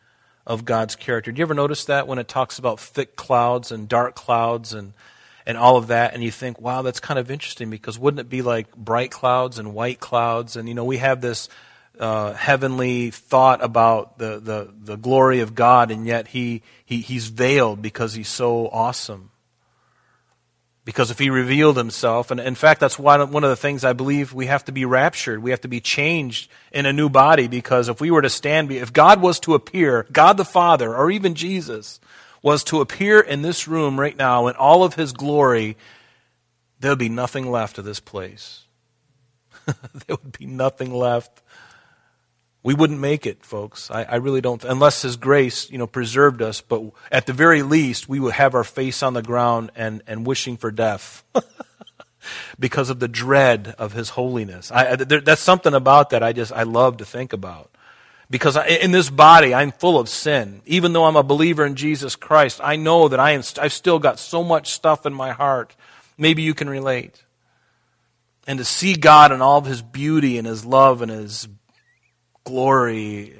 of 0.49 0.65
God's 0.65 0.95
character. 0.95 1.31
Do 1.31 1.39
you 1.39 1.45
ever 1.45 1.53
notice 1.53 1.85
that 1.85 2.07
when 2.07 2.17
it 2.17 2.27
talks 2.27 2.57
about 2.57 2.79
thick 2.79 3.15
clouds 3.15 3.71
and 3.71 3.87
dark 3.87 4.15
clouds 4.15 4.73
and, 4.73 4.93
and 5.45 5.59
all 5.59 5.77
of 5.77 5.87
that? 5.87 6.15
And 6.15 6.23
you 6.23 6.31
think, 6.31 6.59
wow, 6.59 6.81
that's 6.81 6.99
kind 6.99 7.19
of 7.19 7.29
interesting 7.29 7.69
because 7.69 7.99
wouldn't 7.99 8.19
it 8.19 8.29
be 8.29 8.41
like 8.41 8.75
bright 8.75 9.11
clouds 9.11 9.59
and 9.59 9.75
white 9.75 9.99
clouds? 9.99 10.55
And, 10.55 10.67
you 10.67 10.73
know, 10.73 10.85
we 10.85 10.97
have 10.97 11.21
this 11.21 11.49
uh, 11.99 12.33
heavenly 12.33 13.11
thought 13.11 13.63
about 13.63 14.17
the, 14.17 14.39
the, 14.39 14.73
the 14.75 14.97
glory 14.97 15.41
of 15.41 15.53
God, 15.53 15.91
and 15.91 16.07
yet 16.07 16.29
he, 16.29 16.63
he, 16.83 17.01
he's 17.01 17.27
veiled 17.27 17.83
because 17.83 18.15
he's 18.15 18.29
so 18.29 18.69
awesome. 18.69 19.29
Because 20.89 21.11
if 21.11 21.19
he 21.19 21.29
revealed 21.29 21.77
himself, 21.77 22.31
and 22.31 22.39
in 22.39 22.55
fact, 22.55 22.79
that's 22.79 22.97
one, 22.97 23.31
one 23.31 23.43
of 23.43 23.51
the 23.51 23.55
things 23.55 23.83
I 23.83 23.93
believe 23.93 24.33
we 24.33 24.47
have 24.47 24.65
to 24.65 24.71
be 24.71 24.85
raptured. 24.85 25.43
We 25.43 25.51
have 25.51 25.61
to 25.61 25.67
be 25.67 25.79
changed 25.79 26.49
in 26.71 26.87
a 26.87 26.91
new 26.91 27.09
body 27.09 27.47
because 27.47 27.89
if 27.89 28.01
we 28.01 28.09
were 28.09 28.23
to 28.23 28.29
stand, 28.31 28.71
if 28.71 28.91
God 28.91 29.21
was 29.21 29.39
to 29.41 29.53
appear, 29.53 30.07
God 30.11 30.37
the 30.37 30.43
Father, 30.43 30.95
or 30.95 31.11
even 31.11 31.35
Jesus, 31.35 31.99
was 32.41 32.63
to 32.63 32.81
appear 32.81 33.19
in 33.19 33.43
this 33.43 33.67
room 33.67 33.99
right 33.99 34.17
now 34.17 34.47
in 34.47 34.55
all 34.55 34.83
of 34.83 34.95
his 34.95 35.13
glory, 35.13 35.77
there 36.79 36.89
would 36.89 36.97
be 36.97 37.07
nothing 37.07 37.51
left 37.51 37.77
of 37.77 37.85
this 37.85 37.99
place. 37.99 38.63
there 39.67 40.17
would 40.23 40.39
be 40.39 40.47
nothing 40.47 40.91
left 40.91 41.43
we 42.61 42.73
wouldn't 42.73 42.99
make 42.99 43.25
it, 43.25 43.45
folks. 43.45 43.89
I, 43.89 44.03
I, 44.03 44.15
really 44.15 44.41
don't, 44.41 44.63
unless 44.65 45.01
His 45.01 45.15
grace, 45.15 45.69
you 45.69 45.77
know, 45.77 45.87
preserved 45.87 46.41
us. 46.41 46.59
But 46.61 46.83
at 47.11 47.25
the 47.25 47.33
very 47.33 47.61
least, 47.61 48.09
we 48.09 48.19
would 48.19 48.33
have 48.33 48.53
our 48.53 48.65
face 48.65 49.01
on 49.01 49.13
the 49.13 49.21
ground 49.21 49.71
and, 49.75 50.03
and 50.07 50.27
wishing 50.27 50.57
for 50.57 50.69
death 50.69 51.23
because 52.59 52.89
of 52.89 52.99
the 52.99 53.07
dread 53.07 53.75
of 53.77 53.93
His 53.93 54.09
holiness. 54.09 54.71
I, 54.71 54.97
there, 54.97 55.21
that's 55.21 55.41
something 55.41 55.73
about 55.73 56.09
that 56.09 56.21
I 56.21 56.33
just, 56.33 56.51
I 56.51 56.63
love 56.63 56.97
to 56.97 57.05
think 57.05 57.31
about. 57.31 57.71
Because 58.29 58.57
I, 58.57 58.67
in 58.67 58.91
this 58.91 59.09
body, 59.09 59.53
I'm 59.55 59.71
full 59.71 59.97
of 59.97 60.09
sin. 60.09 60.61
Even 60.65 60.91
though 60.91 61.05
I'm 61.05 61.15
a 61.15 61.23
believer 61.23 61.65
in 61.65 61.75
Jesus 61.75 62.15
Christ, 62.15 62.59
I 62.61 62.75
know 62.75 63.07
that 63.07 63.19
I 63.19 63.31
am, 63.31 63.41
I've 63.59 63.73
still 63.73 63.99
got 63.99 64.19
so 64.19 64.43
much 64.43 64.71
stuff 64.71 65.05
in 65.05 65.13
my 65.13 65.31
heart. 65.31 65.75
Maybe 66.17 66.41
you 66.41 66.53
can 66.53 66.69
relate. 66.69 67.23
And 68.45 68.59
to 68.59 68.65
see 68.65 68.95
God 68.95 69.31
in 69.31 69.41
all 69.41 69.59
of 69.59 69.65
His 69.65 69.81
beauty 69.81 70.37
and 70.37 70.45
His 70.45 70.65
love 70.65 71.01
and 71.01 71.09
His 71.09 71.47
glory, 72.49 73.35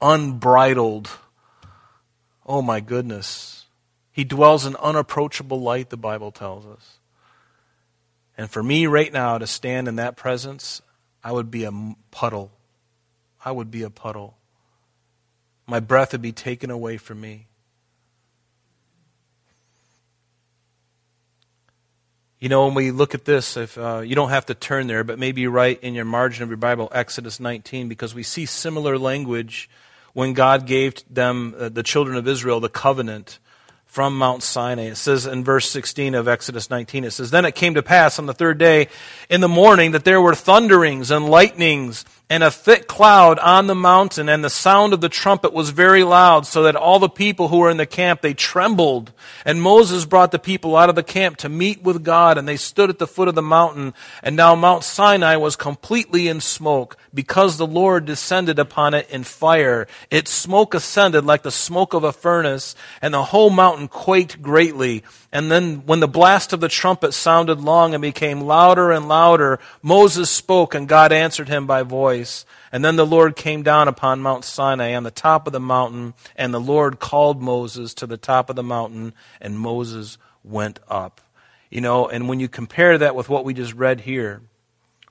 unbridled. 0.00 1.10
Oh 2.46 2.62
my 2.62 2.80
goodness. 2.80 3.66
He 4.10 4.24
dwells 4.24 4.64
in 4.64 4.74
unapproachable 4.76 5.60
light, 5.60 5.90
the 5.90 5.98
Bible 5.98 6.32
tells 6.32 6.64
us. 6.64 6.98
And 8.38 8.50
for 8.50 8.62
me 8.62 8.86
right 8.86 9.12
now 9.12 9.36
to 9.36 9.46
stand 9.46 9.86
in 9.86 9.96
that 9.96 10.16
presence, 10.16 10.80
I 11.22 11.32
would 11.32 11.50
be 11.50 11.64
a 11.64 11.72
puddle. 12.10 12.52
I 13.44 13.50
would 13.52 13.70
be 13.70 13.82
a 13.82 13.90
puddle. 13.90 14.38
My 15.66 15.80
breath 15.80 16.12
would 16.12 16.22
be 16.22 16.32
taken 16.32 16.70
away 16.70 16.96
from 16.96 17.20
me. 17.20 17.48
You 22.46 22.50
know, 22.50 22.66
when 22.66 22.74
we 22.74 22.92
look 22.92 23.12
at 23.12 23.24
this, 23.24 23.56
if 23.56 23.76
uh, 23.76 24.02
you 24.04 24.14
don't 24.14 24.28
have 24.28 24.46
to 24.46 24.54
turn 24.54 24.86
there, 24.86 25.02
but 25.02 25.18
maybe 25.18 25.48
write 25.48 25.82
in 25.82 25.94
your 25.94 26.04
margin 26.04 26.44
of 26.44 26.48
your 26.48 26.56
Bible 26.56 26.88
Exodus 26.92 27.40
19, 27.40 27.88
because 27.88 28.14
we 28.14 28.22
see 28.22 28.46
similar 28.46 28.96
language 28.98 29.68
when 30.12 30.32
God 30.32 30.64
gave 30.64 30.94
them, 31.12 31.56
uh, 31.58 31.70
the 31.70 31.82
children 31.82 32.16
of 32.16 32.28
Israel, 32.28 32.60
the 32.60 32.68
covenant 32.68 33.40
from 33.84 34.16
Mount 34.16 34.44
Sinai. 34.44 34.84
It 34.84 34.94
says 34.94 35.26
in 35.26 35.42
verse 35.42 35.68
16 35.68 36.14
of 36.14 36.28
Exodus 36.28 36.70
19, 36.70 37.02
it 37.02 37.10
says, 37.10 37.32
Then 37.32 37.44
it 37.44 37.56
came 37.56 37.74
to 37.74 37.82
pass 37.82 38.16
on 38.20 38.26
the 38.26 38.32
third 38.32 38.58
day 38.58 38.86
in 39.28 39.40
the 39.40 39.48
morning 39.48 39.90
that 39.90 40.04
there 40.04 40.20
were 40.20 40.36
thunderings 40.36 41.10
and 41.10 41.28
lightnings 41.28 42.04
and 42.28 42.42
a 42.42 42.50
thick 42.50 42.88
cloud 42.88 43.38
on 43.38 43.68
the 43.68 43.74
mountain, 43.74 44.28
and 44.28 44.42
the 44.42 44.50
sound 44.50 44.92
of 44.92 45.00
the 45.00 45.08
trumpet 45.08 45.52
was 45.52 45.70
very 45.70 46.02
loud, 46.02 46.44
so 46.44 46.64
that 46.64 46.74
all 46.74 46.98
the 46.98 47.08
people 47.08 47.46
who 47.46 47.58
were 47.58 47.70
in 47.70 47.76
the 47.76 47.86
camp, 47.86 48.20
they 48.20 48.34
trembled. 48.34 49.12
And 49.44 49.62
Moses 49.62 50.04
brought 50.04 50.32
the 50.32 50.40
people 50.40 50.76
out 50.76 50.88
of 50.88 50.96
the 50.96 51.04
camp 51.04 51.36
to 51.38 51.48
meet 51.48 51.84
with 51.84 52.02
God, 52.02 52.36
and 52.36 52.48
they 52.48 52.56
stood 52.56 52.90
at 52.90 52.98
the 52.98 53.06
foot 53.06 53.28
of 53.28 53.36
the 53.36 53.42
mountain. 53.42 53.94
And 54.24 54.34
now 54.34 54.56
Mount 54.56 54.82
Sinai 54.82 55.36
was 55.36 55.54
completely 55.54 56.26
in 56.26 56.40
smoke, 56.40 56.96
because 57.14 57.58
the 57.58 57.66
Lord 57.66 58.06
descended 58.06 58.58
upon 58.58 58.92
it 58.92 59.08
in 59.08 59.22
fire. 59.22 59.86
Its 60.10 60.32
smoke 60.32 60.74
ascended 60.74 61.24
like 61.24 61.44
the 61.44 61.52
smoke 61.52 61.94
of 61.94 62.02
a 62.02 62.12
furnace, 62.12 62.74
and 63.00 63.14
the 63.14 63.22
whole 63.22 63.50
mountain 63.50 63.86
quaked 63.86 64.42
greatly. 64.42 65.04
And 65.30 65.48
then 65.48 65.82
when 65.86 66.00
the 66.00 66.08
blast 66.08 66.52
of 66.52 66.60
the 66.60 66.68
trumpet 66.68 67.12
sounded 67.12 67.60
long 67.60 67.94
and 67.94 68.02
became 68.02 68.40
louder 68.40 68.90
and 68.90 69.06
louder, 69.06 69.60
Moses 69.80 70.28
spoke, 70.28 70.74
and 70.74 70.88
God 70.88 71.12
answered 71.12 71.48
him 71.48 71.68
by 71.68 71.84
voice 71.84 72.15
And 72.72 72.84
then 72.84 72.96
the 72.96 73.06
Lord 73.06 73.36
came 73.36 73.62
down 73.62 73.88
upon 73.88 74.20
Mount 74.20 74.44
Sinai 74.44 74.94
on 74.94 75.02
the 75.02 75.10
top 75.10 75.46
of 75.46 75.52
the 75.52 75.60
mountain, 75.60 76.14
and 76.36 76.52
the 76.52 76.60
Lord 76.60 76.98
called 76.98 77.42
Moses 77.42 77.94
to 77.94 78.06
the 78.06 78.16
top 78.16 78.50
of 78.50 78.56
the 78.56 78.62
mountain, 78.62 79.12
and 79.40 79.58
Moses 79.58 80.18
went 80.44 80.78
up. 80.88 81.20
You 81.70 81.80
know, 81.80 82.08
and 82.08 82.28
when 82.28 82.40
you 82.40 82.48
compare 82.48 82.96
that 82.98 83.14
with 83.14 83.28
what 83.28 83.44
we 83.44 83.52
just 83.52 83.74
read 83.74 84.02
here, 84.02 84.42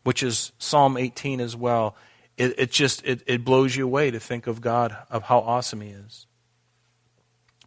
which 0.03 0.24
is 0.24 0.51
Psalm 0.57 0.97
18 0.97 1.41
as 1.41 1.55
well, 1.55 1.95
it, 2.38 2.55
it 2.57 2.71
just 2.71 3.05
it, 3.05 3.21
it 3.27 3.45
blows 3.45 3.75
you 3.75 3.85
away 3.85 4.12
to 4.12 4.19
think 4.19 4.47
of 4.47 4.62
God, 4.62 4.95
of 5.09 5.24
how 5.24 5.39
awesome 5.39 5.81
He 5.81 5.89
is. 5.89 6.25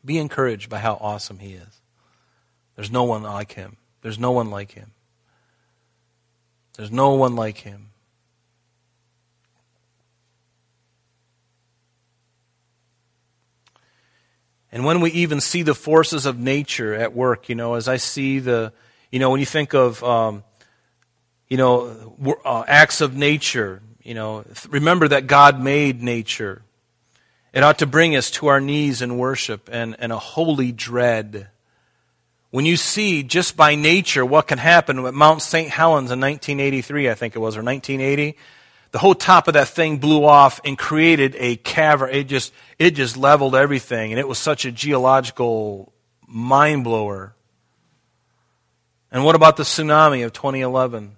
Be 0.04 0.18
encouraged 0.18 0.70
by 0.70 0.78
how 0.78 0.94
awesome 1.00 1.38
He 1.38 1.54
is. 1.54 1.80
There's 2.76 2.90
no 2.90 3.04
one 3.04 3.22
like 3.22 3.52
Him. 3.52 3.76
There's 4.02 4.18
no 4.18 4.30
one 4.30 4.50
like 4.50 4.72
Him. 4.72 4.92
There's 6.76 6.92
no 6.92 7.10
one 7.14 7.34
like 7.34 7.58
Him. 7.58 7.87
And 14.70 14.84
when 14.84 15.00
we 15.00 15.10
even 15.12 15.40
see 15.40 15.62
the 15.62 15.74
forces 15.74 16.26
of 16.26 16.38
nature 16.38 16.94
at 16.94 17.14
work, 17.14 17.48
you 17.48 17.54
know, 17.54 17.74
as 17.74 17.88
I 17.88 17.96
see 17.96 18.38
the, 18.38 18.72
you 19.10 19.18
know, 19.18 19.30
when 19.30 19.40
you 19.40 19.46
think 19.46 19.74
of, 19.74 20.04
um, 20.04 20.44
you 21.48 21.56
know, 21.56 22.14
uh, 22.44 22.64
acts 22.66 23.00
of 23.00 23.16
nature, 23.16 23.80
you 24.02 24.14
know, 24.14 24.44
remember 24.68 25.08
that 25.08 25.26
God 25.26 25.60
made 25.60 26.02
nature. 26.02 26.62
It 27.52 27.62
ought 27.62 27.78
to 27.78 27.86
bring 27.86 28.14
us 28.14 28.30
to 28.32 28.48
our 28.48 28.60
knees 28.60 29.00
in 29.00 29.16
worship 29.16 29.70
and, 29.72 29.96
and 29.98 30.12
a 30.12 30.18
holy 30.18 30.70
dread. 30.70 31.48
When 32.50 32.66
you 32.66 32.76
see 32.76 33.22
just 33.22 33.56
by 33.56 33.74
nature 33.74 34.24
what 34.24 34.46
can 34.46 34.58
happen 34.58 35.04
at 35.04 35.14
Mount 35.14 35.40
St. 35.40 35.70
Helens 35.70 36.10
in 36.10 36.20
1983, 36.20 37.08
I 37.08 37.14
think 37.14 37.34
it 37.34 37.38
was, 37.38 37.56
or 37.56 37.62
1980, 37.62 38.36
the 38.90 38.98
whole 38.98 39.14
top 39.14 39.48
of 39.48 39.54
that 39.54 39.68
thing 39.68 39.98
blew 39.98 40.24
off 40.24 40.60
and 40.64 40.78
created 40.78 41.36
a 41.38 41.56
cavern. 41.56 42.10
It 42.10 42.24
just, 42.24 42.52
it 42.78 42.92
just 42.92 43.16
leveled 43.16 43.54
everything. 43.54 44.12
And 44.12 44.18
it 44.18 44.26
was 44.26 44.38
such 44.38 44.64
a 44.64 44.72
geological 44.72 45.92
mind 46.26 46.84
blower. 46.84 47.34
And 49.10 49.24
what 49.24 49.34
about 49.34 49.56
the 49.56 49.62
tsunami 49.62 50.24
of 50.24 50.32
2011? 50.32 51.16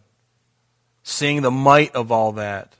Seeing 1.02 1.42
the 1.42 1.50
might 1.50 1.94
of 1.94 2.10
all 2.12 2.32
that. 2.32 2.74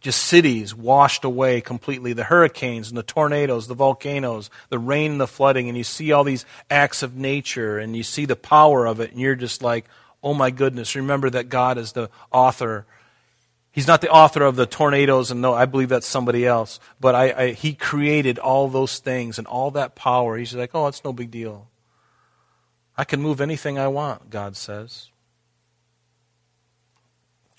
Just 0.00 0.24
cities 0.24 0.74
washed 0.74 1.24
away 1.24 1.60
completely. 1.60 2.12
The 2.12 2.24
hurricanes 2.24 2.88
and 2.88 2.98
the 2.98 3.02
tornadoes, 3.02 3.68
the 3.68 3.74
volcanoes, 3.74 4.50
the 4.68 4.78
rain 4.78 5.12
and 5.12 5.20
the 5.20 5.26
flooding. 5.26 5.68
And 5.68 5.78
you 5.78 5.84
see 5.84 6.12
all 6.12 6.24
these 6.24 6.44
acts 6.68 7.02
of 7.02 7.16
nature 7.16 7.78
and 7.78 7.96
you 7.96 8.02
see 8.02 8.26
the 8.26 8.36
power 8.36 8.86
of 8.86 9.00
it. 9.00 9.12
And 9.12 9.20
you're 9.20 9.34
just 9.34 9.62
like, 9.62 9.86
oh 10.22 10.34
my 10.34 10.50
goodness. 10.50 10.94
Remember 10.94 11.30
that 11.30 11.48
God 11.48 11.78
is 11.78 11.92
the 11.92 12.10
author 12.30 12.84
He's 13.74 13.88
not 13.88 14.00
the 14.00 14.08
author 14.08 14.44
of 14.44 14.54
the 14.54 14.66
tornadoes, 14.66 15.32
and 15.32 15.42
no, 15.42 15.52
I 15.52 15.66
believe 15.66 15.88
that's 15.88 16.06
somebody 16.06 16.46
else. 16.46 16.78
But 17.00 17.16
I, 17.16 17.32
I, 17.32 17.50
he 17.50 17.74
created 17.74 18.38
all 18.38 18.68
those 18.68 19.00
things 19.00 19.36
and 19.36 19.48
all 19.48 19.72
that 19.72 19.96
power. 19.96 20.36
He's 20.36 20.54
like, 20.54 20.70
oh, 20.74 20.86
it's 20.86 21.02
no 21.02 21.12
big 21.12 21.32
deal. 21.32 21.66
I 22.96 23.02
can 23.02 23.20
move 23.20 23.40
anything 23.40 23.76
I 23.76 23.88
want, 23.88 24.30
God 24.30 24.56
says. 24.56 25.10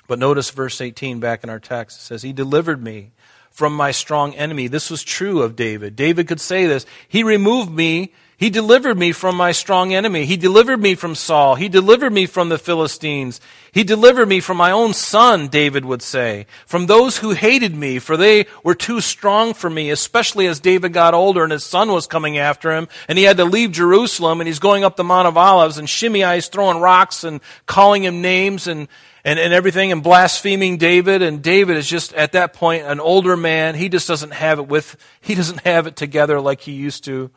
But 0.08 0.17
notice 0.17 0.51
verse 0.51 0.80
18 0.80 1.19
back 1.19 1.43
in 1.43 1.49
our 1.49 1.60
text. 1.60 1.99
It 1.99 2.04
says, 2.04 2.21
He 2.21 2.32
delivered 2.32 2.82
me 2.82 3.12
from 3.51 3.75
my 3.75 3.91
strong 3.91 4.34
enemy. 4.36 4.67
This 4.67 4.89
was 4.89 5.04
true 5.04 5.41
of 5.41 5.58
David. 5.58 5.97
David 5.97 6.30
could 6.30 6.39
say 6.39 6.65
this. 6.65 6.86
He 7.10 7.23
removed 7.23 7.71
me 7.71 8.13
he 8.38 8.50
delivered 8.50 8.98
me 8.98 9.13
from 9.13 9.38
my 9.38 9.54
strong 9.54 9.93
enemy. 9.93 10.26
He 10.26 10.36
delivered 10.36 10.82
me 10.82 10.95
from 10.95 11.15
Saul. 11.15 11.56
He 11.56 11.69
delivered 11.69 12.12
me 12.12 12.26
from 12.26 12.50
the 12.50 12.58
Philistines. 12.58 13.39
He 13.71 13.86
delivered 13.86 14.28
me 14.28 14.41
from 14.41 14.58
my 14.58 14.71
own 14.71 14.93
son, 14.93 15.48
David 15.48 15.86
would 15.86 16.02
say, 16.02 16.45
from 16.65 16.86
those 16.86 17.17
who 17.17 17.32
hated 17.32 17.74
me, 17.74 17.98
for 18.00 18.17
they 18.17 18.45
were 18.62 18.76
too 18.76 19.00
strong 19.00 19.54
for 19.54 19.69
me, 19.69 19.89
especially 19.89 20.48
as 20.48 20.60
David 20.60 20.91
got 20.91 21.13
older 21.13 21.43
and 21.43 21.52
his 21.52 21.63
son 21.63 21.91
was 21.91 22.08
coming 22.08 22.38
after 22.38 22.76
him, 22.76 22.89
and 23.08 23.17
he 23.17 23.24
had 23.24 23.38
to 23.38 23.45
leave 23.45 23.71
Jerusalem, 23.71 24.41
and 24.41 24.48
he's 24.48 24.60
going 24.60 24.84
up 24.84 24.98
the 24.98 25.04
Mount 25.04 25.28
of 25.28 25.38
Olives, 25.38 25.78
and 25.78 25.89
Shimei 25.89 26.38
is 26.38 26.48
throwing 26.48 26.82
rocks 26.82 27.24
and 27.24 27.39
calling 27.65 28.04
him 28.04 28.21
names 28.21 28.67
and, 28.67 28.89
and, 29.24 29.39
and 29.39 29.54
everything, 29.54 29.93
and 29.93 30.04
blaspheming 30.04 30.78
David, 30.78 31.21
and 31.21 31.41
David 31.41 31.78
is 31.78 31.88
just, 31.88 32.13
at 32.13 32.34
that 32.34 32.54
point, 32.54 32.84
an 32.86 33.00
older 33.00 33.38
man. 33.38 33.76
He 33.76 33.88
just 33.88 34.10
doesn't 34.10 34.34
have 34.34 34.60
it 34.60 34.67
with, 34.67 34.98
he 35.21 35.36
doesn't 35.36 35.62
have 35.62 35.88
it 35.88 35.95
together 35.95 36.41
like 36.41 36.62
he 36.62 36.74
used 36.74 37.06
to. 37.06 37.32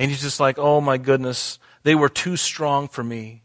And 0.00 0.10
he's 0.10 0.22
just 0.22 0.40
like, 0.40 0.58
oh 0.58 0.80
my 0.80 0.96
goodness, 0.96 1.58
they 1.82 1.94
were 1.94 2.08
too 2.08 2.38
strong 2.38 2.88
for 2.88 3.04
me. 3.04 3.42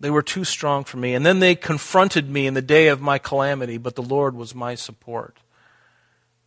They 0.00 0.10
were 0.10 0.20
too 0.20 0.42
strong 0.42 0.82
for 0.82 0.96
me. 0.96 1.14
And 1.14 1.24
then 1.24 1.38
they 1.38 1.54
confronted 1.54 2.28
me 2.28 2.48
in 2.48 2.54
the 2.54 2.60
day 2.60 2.88
of 2.88 3.00
my 3.00 3.18
calamity, 3.18 3.78
but 3.78 3.94
the 3.94 4.02
Lord 4.02 4.34
was 4.34 4.56
my 4.56 4.74
support. 4.74 5.38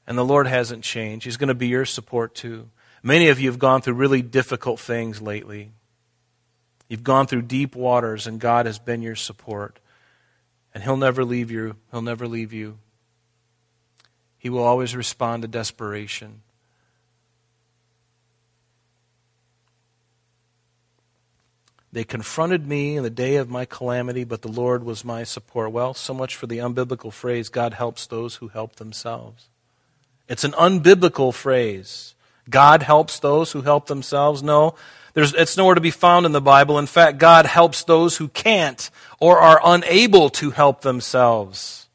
And 0.05 0.17
the 0.17 0.25
Lord 0.25 0.45
hasn't 0.45 0.83
changed. 0.83 1.23
He's 1.23 1.37
going 1.37 1.47
to 1.47 1.55
be 1.55 1.69
your 1.69 1.85
support 1.85 2.35
too. 2.35 2.69
Many 3.01 3.29
of 3.29 3.39
you 3.39 3.49
have 3.49 3.59
gone 3.59 3.81
through 3.81 3.93
really 3.93 4.21
difficult 4.21 4.81
things 4.81 5.21
lately. 5.21 5.71
You've 6.89 7.05
gone 7.05 7.27
through 7.27 7.43
deep 7.43 7.77
waters, 7.77 8.27
and 8.27 8.41
God 8.41 8.65
has 8.65 8.77
been 8.77 9.01
your 9.01 9.15
support. 9.15 9.79
And 10.73 10.83
He'll 10.83 10.97
never 10.97 11.23
leave 11.23 11.49
you. 11.49 11.77
He'll 11.91 12.01
never 12.01 12.27
leave 12.27 12.51
you. 12.51 12.77
He 14.37 14.49
will 14.49 14.63
always 14.63 14.97
respond 14.97 15.43
to 15.43 15.47
desperation. 15.47 16.41
They 21.93 22.03
confronted 22.05 22.67
me 22.67 22.95
in 22.95 23.03
the 23.03 23.09
day 23.09 23.35
of 23.35 23.49
my 23.49 23.65
calamity, 23.65 24.23
but 24.23 24.41
the 24.41 24.51
Lord 24.51 24.83
was 24.83 25.03
my 25.03 25.23
support. 25.23 25.71
Well, 25.71 25.93
so 25.93 26.13
much 26.13 26.35
for 26.35 26.47
the 26.47 26.59
unbiblical 26.59 27.11
phrase, 27.11 27.49
God 27.49 27.73
helps 27.73 28.07
those 28.07 28.35
who 28.35 28.47
help 28.47 28.77
themselves. 28.77 29.49
It's 30.29 30.45
an 30.45 30.53
unbiblical 30.53 31.33
phrase. 31.33 32.15
God 32.49 32.83
helps 32.83 33.19
those 33.19 33.51
who 33.51 33.61
help 33.61 33.87
themselves. 33.87 34.41
No, 34.41 34.75
there's, 35.13 35.33
it's 35.33 35.57
nowhere 35.57 35.75
to 35.75 35.81
be 35.81 35.91
found 35.91 36.25
in 36.25 36.31
the 36.31 36.41
Bible. 36.41 36.79
In 36.79 36.85
fact, 36.85 37.17
God 37.17 37.45
helps 37.45 37.83
those 37.83 38.17
who 38.17 38.29
can't 38.29 38.89
or 39.19 39.39
are 39.39 39.59
unable 39.63 40.29
to 40.29 40.51
help 40.51 40.81
themselves. 40.81 41.89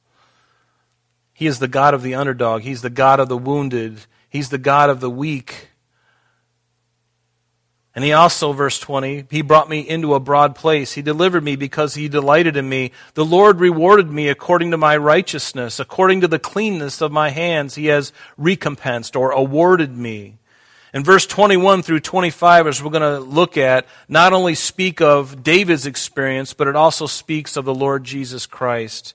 He 1.32 1.46
is 1.46 1.59
the 1.59 1.68
God 1.68 1.94
of 1.94 2.02
the 2.02 2.14
underdog. 2.14 2.62
He's 2.62 2.82
the 2.82 2.90
God 2.90 3.20
of 3.20 3.28
the 3.28 3.38
wounded. 3.38 4.00
He's 4.28 4.50
the 4.50 4.59
God 4.59 4.90
of 4.90 5.00
the 5.00 5.11
weak. 5.11 5.68
And 7.96 8.04
he 8.04 8.12
also, 8.12 8.52
verse 8.52 8.78
20, 8.78 9.24
he 9.30 9.40
brought 9.40 9.70
me 9.70 9.80
into 9.80 10.12
a 10.12 10.20
broad 10.20 10.54
place. 10.54 10.92
He 10.92 11.00
delivered 11.00 11.42
me 11.42 11.56
because 11.56 11.94
he 11.94 12.11
delighted 12.11 12.54
in 12.54 12.68
me. 12.68 12.92
The 13.14 13.24
Lord 13.24 13.59
rewarded 13.59 14.11
me 14.11 14.28
according 14.28 14.72
to 14.72 14.76
my 14.76 14.98
righteousness, 14.98 15.80
according 15.80 16.20
to 16.20 16.28
the 16.28 16.38
cleanness 16.38 17.00
of 17.00 17.11
my 17.11 17.30
hands. 17.30 17.74
He 17.74 17.87
has 17.87 18.12
recompensed 18.37 19.16
or 19.16 19.30
awarded 19.30 19.96
me. 19.96 20.37
And 20.92 21.06
verse 21.06 21.26
21 21.26 21.82
through 21.82 22.00
25, 22.00 22.66
as 22.66 22.82
we're 22.82 22.90
going 22.90 23.00
to 23.00 23.18
look 23.18 23.56
at, 23.56 23.87
not 24.11 24.35
only 24.35 24.54
speak 24.54 25.00
of 25.00 25.42
David's 25.42 25.87
experience, 25.87 26.52
but 26.52 26.68
it 26.68 26.76
also 26.76 27.06
speaks 27.06 27.56
of 27.56 27.64
the 27.64 27.74
Lord 27.74 28.04
Jesus 28.04 28.44
Christ. 28.44 29.14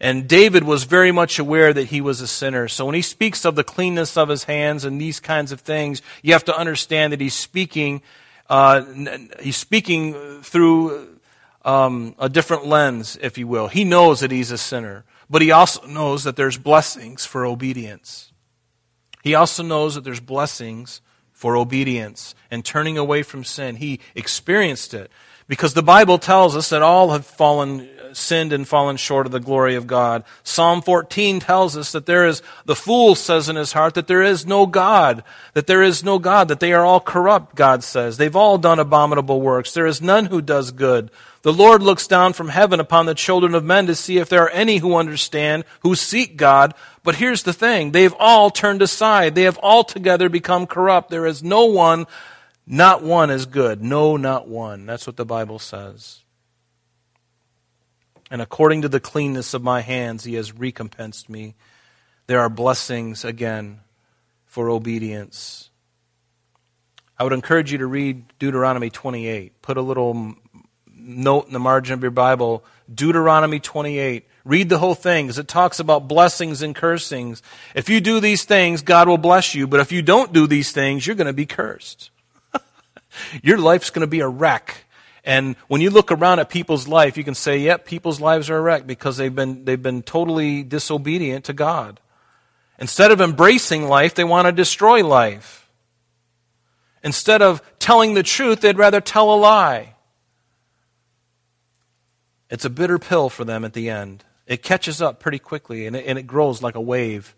And 0.00 0.28
David 0.28 0.62
was 0.64 0.84
very 0.84 1.10
much 1.10 1.38
aware 1.38 1.72
that 1.72 1.88
he 1.88 2.00
was 2.00 2.20
a 2.20 2.28
sinner. 2.28 2.68
So 2.68 2.86
when 2.86 2.94
he 2.94 3.02
speaks 3.02 3.44
of 3.44 3.56
the 3.56 3.64
cleanness 3.64 4.16
of 4.16 4.28
his 4.28 4.44
hands 4.44 4.84
and 4.84 5.00
these 5.00 5.18
kinds 5.18 5.50
of 5.50 5.60
things, 5.60 6.02
you 6.22 6.32
have 6.34 6.44
to 6.44 6.56
understand 6.56 7.12
that 7.12 7.20
he's 7.20 7.34
speaking, 7.34 8.02
uh, 8.48 8.82
he's 9.40 9.56
speaking 9.56 10.42
through 10.42 11.18
um, 11.64 12.14
a 12.18 12.28
different 12.28 12.66
lens, 12.66 13.18
if 13.20 13.38
you 13.38 13.48
will. 13.48 13.66
He 13.68 13.84
knows 13.84 14.20
that 14.20 14.30
he's 14.30 14.52
a 14.52 14.58
sinner, 14.58 15.04
but 15.28 15.42
he 15.42 15.50
also 15.50 15.84
knows 15.86 16.24
that 16.24 16.36
there's 16.36 16.58
blessings 16.58 17.26
for 17.26 17.44
obedience. 17.44 18.32
He 19.24 19.34
also 19.34 19.64
knows 19.64 19.96
that 19.96 20.04
there's 20.04 20.20
blessings 20.20 21.00
for 21.32 21.56
obedience 21.56 22.34
and 22.50 22.64
turning 22.64 22.96
away 22.96 23.22
from 23.22 23.44
sin. 23.44 23.76
He 23.76 24.00
experienced 24.14 24.94
it 24.94 25.10
because 25.48 25.74
the 25.74 25.82
Bible 25.82 26.18
tells 26.18 26.56
us 26.56 26.70
that 26.70 26.82
all 26.82 27.10
have 27.10 27.26
fallen 27.26 27.88
sinned 28.16 28.52
and 28.52 28.66
fallen 28.66 28.96
short 28.96 29.26
of 29.26 29.32
the 29.32 29.40
glory 29.40 29.74
of 29.74 29.86
God. 29.86 30.24
Psalm 30.42 30.82
14 30.82 31.40
tells 31.40 31.76
us 31.76 31.92
that 31.92 32.06
there 32.06 32.26
is, 32.26 32.42
the 32.64 32.76
fool 32.76 33.14
says 33.14 33.48
in 33.48 33.56
his 33.56 33.72
heart 33.72 33.94
that 33.94 34.06
there 34.06 34.22
is 34.22 34.46
no 34.46 34.66
God, 34.66 35.22
that 35.54 35.66
there 35.66 35.82
is 35.82 36.02
no 36.02 36.18
God, 36.18 36.48
that 36.48 36.60
they 36.60 36.72
are 36.72 36.84
all 36.84 37.00
corrupt, 37.00 37.54
God 37.54 37.84
says. 37.84 38.16
They've 38.16 38.34
all 38.36 38.58
done 38.58 38.78
abominable 38.78 39.40
works. 39.40 39.72
There 39.72 39.86
is 39.86 40.02
none 40.02 40.26
who 40.26 40.40
does 40.40 40.70
good. 40.70 41.10
The 41.42 41.52
Lord 41.52 41.82
looks 41.82 42.06
down 42.06 42.32
from 42.32 42.48
heaven 42.48 42.80
upon 42.80 43.06
the 43.06 43.14
children 43.14 43.54
of 43.54 43.64
men 43.64 43.86
to 43.86 43.94
see 43.94 44.18
if 44.18 44.28
there 44.28 44.42
are 44.42 44.50
any 44.50 44.78
who 44.78 44.96
understand, 44.96 45.64
who 45.80 45.94
seek 45.94 46.36
God. 46.36 46.74
But 47.04 47.16
here's 47.16 47.44
the 47.44 47.52
thing 47.52 47.92
they've 47.92 48.14
all 48.18 48.50
turned 48.50 48.82
aside. 48.82 49.34
They 49.34 49.44
have 49.44 49.58
altogether 49.62 50.28
become 50.28 50.66
corrupt. 50.66 51.10
There 51.10 51.26
is 51.26 51.42
no 51.42 51.64
one, 51.66 52.06
not 52.66 53.02
one 53.02 53.30
is 53.30 53.46
good. 53.46 53.82
No, 53.82 54.16
not 54.16 54.48
one. 54.48 54.84
That's 54.84 55.06
what 55.06 55.16
the 55.16 55.24
Bible 55.24 55.58
says. 55.58 56.20
And 58.30 58.42
according 58.42 58.82
to 58.82 58.88
the 58.88 59.00
cleanness 59.00 59.54
of 59.54 59.62
my 59.62 59.80
hands, 59.80 60.24
he 60.24 60.34
has 60.34 60.52
recompensed 60.52 61.28
me. 61.28 61.54
There 62.26 62.40
are 62.40 62.50
blessings 62.50 63.24
again 63.24 63.80
for 64.46 64.68
obedience. 64.68 65.70
I 67.18 67.24
would 67.24 67.32
encourage 67.32 67.72
you 67.72 67.78
to 67.78 67.86
read 67.86 68.24
Deuteronomy 68.38 68.90
28. 68.90 69.62
Put 69.62 69.76
a 69.76 69.82
little 69.82 70.36
note 70.94 71.46
in 71.46 71.52
the 71.52 71.58
margin 71.58 71.94
of 71.94 72.02
your 72.02 72.10
Bible, 72.10 72.64
Deuteronomy 72.92 73.60
28. 73.60 74.26
Read 74.44 74.68
the 74.68 74.78
whole 74.78 74.94
thing 74.94 75.26
because 75.26 75.38
it 75.38 75.48
talks 75.48 75.80
about 75.80 76.06
blessings 76.06 76.62
and 76.62 76.74
cursings. 76.74 77.42
If 77.74 77.88
you 77.88 78.00
do 78.00 78.20
these 78.20 78.44
things, 78.44 78.82
God 78.82 79.08
will 79.08 79.18
bless 79.18 79.54
you. 79.54 79.66
But 79.66 79.80
if 79.80 79.90
you 79.90 80.00
don't 80.00 80.32
do 80.32 80.46
these 80.46 80.70
things, 80.70 81.06
you're 81.06 81.16
going 81.16 81.26
to 81.26 81.32
be 81.32 81.46
cursed. 81.46 82.10
your 83.42 83.58
life's 83.58 83.90
going 83.90 84.02
to 84.02 84.06
be 84.06 84.20
a 84.20 84.28
wreck. 84.28 84.84
And 85.28 85.56
when 85.66 85.82
you 85.82 85.90
look 85.90 86.10
around 86.10 86.38
at 86.38 86.48
people's 86.48 86.88
life, 86.88 87.18
you 87.18 87.22
can 87.22 87.34
say, 87.34 87.58
yep, 87.58 87.84
people's 87.84 88.18
lives 88.18 88.48
are 88.48 88.56
a 88.56 88.60
wreck 88.62 88.86
because 88.86 89.18
they've 89.18 89.34
been, 89.34 89.66
they've 89.66 89.80
been 89.80 90.02
totally 90.02 90.62
disobedient 90.62 91.44
to 91.44 91.52
God. 91.52 92.00
Instead 92.78 93.10
of 93.10 93.20
embracing 93.20 93.86
life, 93.86 94.14
they 94.14 94.24
want 94.24 94.46
to 94.46 94.52
destroy 94.52 95.06
life. 95.06 95.68
Instead 97.04 97.42
of 97.42 97.60
telling 97.78 98.14
the 98.14 98.22
truth, 98.22 98.62
they'd 98.62 98.78
rather 98.78 99.02
tell 99.02 99.34
a 99.34 99.36
lie. 99.36 99.96
It's 102.48 102.64
a 102.64 102.70
bitter 102.70 102.98
pill 102.98 103.28
for 103.28 103.44
them 103.44 103.66
at 103.66 103.74
the 103.74 103.90
end. 103.90 104.24
It 104.46 104.62
catches 104.62 105.02
up 105.02 105.20
pretty 105.20 105.38
quickly 105.38 105.86
and 105.86 105.94
it, 105.94 106.06
and 106.06 106.18
it 106.18 106.26
grows 106.26 106.62
like 106.62 106.74
a 106.74 106.80
wave. 106.80 107.34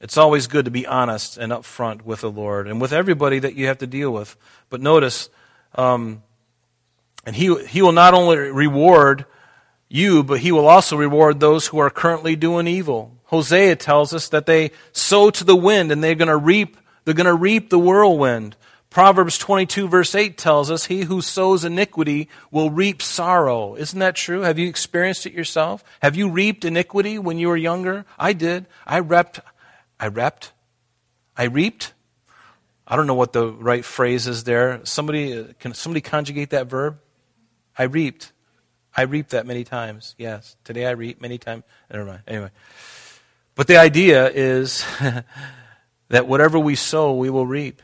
It's 0.00 0.16
always 0.16 0.48
good 0.48 0.64
to 0.64 0.72
be 0.72 0.88
honest 0.88 1.38
and 1.38 1.52
upfront 1.52 2.02
with 2.02 2.22
the 2.22 2.32
Lord 2.32 2.66
and 2.66 2.80
with 2.80 2.92
everybody 2.92 3.38
that 3.38 3.54
you 3.54 3.68
have 3.68 3.78
to 3.78 3.86
deal 3.86 4.12
with. 4.12 4.36
But 4.70 4.80
notice, 4.80 5.30
um, 5.76 6.24
and 7.24 7.36
he, 7.36 7.54
he 7.66 7.82
will 7.82 7.92
not 7.92 8.14
only 8.14 8.36
reward 8.36 9.26
you, 9.88 10.22
but 10.22 10.40
he 10.40 10.52
will 10.52 10.66
also 10.66 10.96
reward 10.96 11.40
those 11.40 11.66
who 11.66 11.78
are 11.78 11.90
currently 11.90 12.36
doing 12.36 12.66
evil. 12.66 13.16
Hosea 13.24 13.76
tells 13.76 14.14
us 14.14 14.28
that 14.28 14.46
they 14.46 14.70
sow 14.92 15.30
to 15.30 15.44
the 15.44 15.56
wind 15.56 15.92
and 15.92 16.02
they're 16.02 16.14
going 16.14 16.28
to 16.28 16.36
reap, 16.36 16.76
they're 17.04 17.14
going 17.14 17.26
to 17.26 17.34
reap 17.34 17.70
the 17.70 17.78
whirlwind. 17.78 18.56
Proverbs 18.90 19.36
22 19.36 19.86
verse 19.86 20.14
8 20.14 20.38
tells 20.38 20.70
us, 20.70 20.86
he 20.86 21.02
who 21.02 21.20
sows 21.20 21.64
iniquity 21.64 22.28
will 22.50 22.70
reap 22.70 23.02
sorrow. 23.02 23.74
Isn't 23.76 23.98
that 23.98 24.16
true? 24.16 24.40
Have 24.40 24.58
you 24.58 24.68
experienced 24.68 25.26
it 25.26 25.34
yourself? 25.34 25.84
Have 26.00 26.16
you 26.16 26.30
reaped 26.30 26.64
iniquity 26.64 27.18
when 27.18 27.38
you 27.38 27.48
were 27.48 27.56
younger? 27.56 28.06
I 28.18 28.32
did. 28.32 28.66
I 28.86 28.98
reaped, 28.98 29.40
I 30.00 30.06
reaped, 30.06 30.52
I 31.36 31.44
reaped. 31.44 31.92
I 32.86 32.96
don't 32.96 33.06
know 33.06 33.14
what 33.14 33.34
the 33.34 33.52
right 33.52 33.84
phrase 33.84 34.26
is 34.26 34.44
there. 34.44 34.80
Somebody, 34.84 35.38
uh, 35.38 35.44
can 35.60 35.74
somebody 35.74 36.00
conjugate 36.00 36.50
that 36.50 36.68
verb? 36.68 36.98
I 37.78 37.84
reaped. 37.84 38.32
I 38.96 39.02
reaped 39.02 39.30
that 39.30 39.46
many 39.46 39.62
times. 39.62 40.14
Yes. 40.18 40.56
Today 40.64 40.86
I 40.86 40.90
reap 40.90 41.20
many 41.20 41.38
times. 41.38 41.62
Never 41.90 42.04
mind. 42.04 42.22
Anyway. 42.26 42.50
But 43.54 43.68
the 43.68 43.76
idea 43.76 44.28
is 44.28 44.84
that 46.08 46.26
whatever 46.26 46.58
we 46.58 46.74
sow, 46.74 47.14
we 47.14 47.30
will 47.30 47.46
reap. 47.46 47.80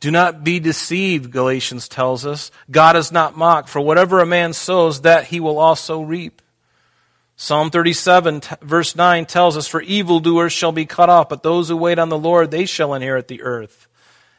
Do 0.00 0.10
not 0.10 0.44
be 0.44 0.60
deceived, 0.60 1.32
Galatians 1.32 1.88
tells 1.88 2.24
us. 2.24 2.50
God 2.70 2.96
is 2.96 3.10
not 3.10 3.36
mocked, 3.36 3.68
for 3.68 3.80
whatever 3.80 4.20
a 4.20 4.26
man 4.26 4.52
sows, 4.52 5.00
that 5.00 5.24
he 5.24 5.40
will 5.40 5.58
also 5.58 6.02
reap. 6.02 6.40
Psalm 7.34 7.70
37, 7.70 8.42
verse 8.62 8.94
9 8.94 9.26
tells 9.26 9.56
us, 9.56 9.66
For 9.66 9.80
evildoers 9.80 10.52
shall 10.52 10.72
be 10.72 10.86
cut 10.86 11.08
off, 11.08 11.28
but 11.28 11.42
those 11.42 11.68
who 11.68 11.76
wait 11.76 11.98
on 11.98 12.10
the 12.10 12.18
Lord, 12.18 12.50
they 12.50 12.64
shall 12.64 12.94
inherit 12.94 13.28
the 13.28 13.42
earth. 13.42 13.87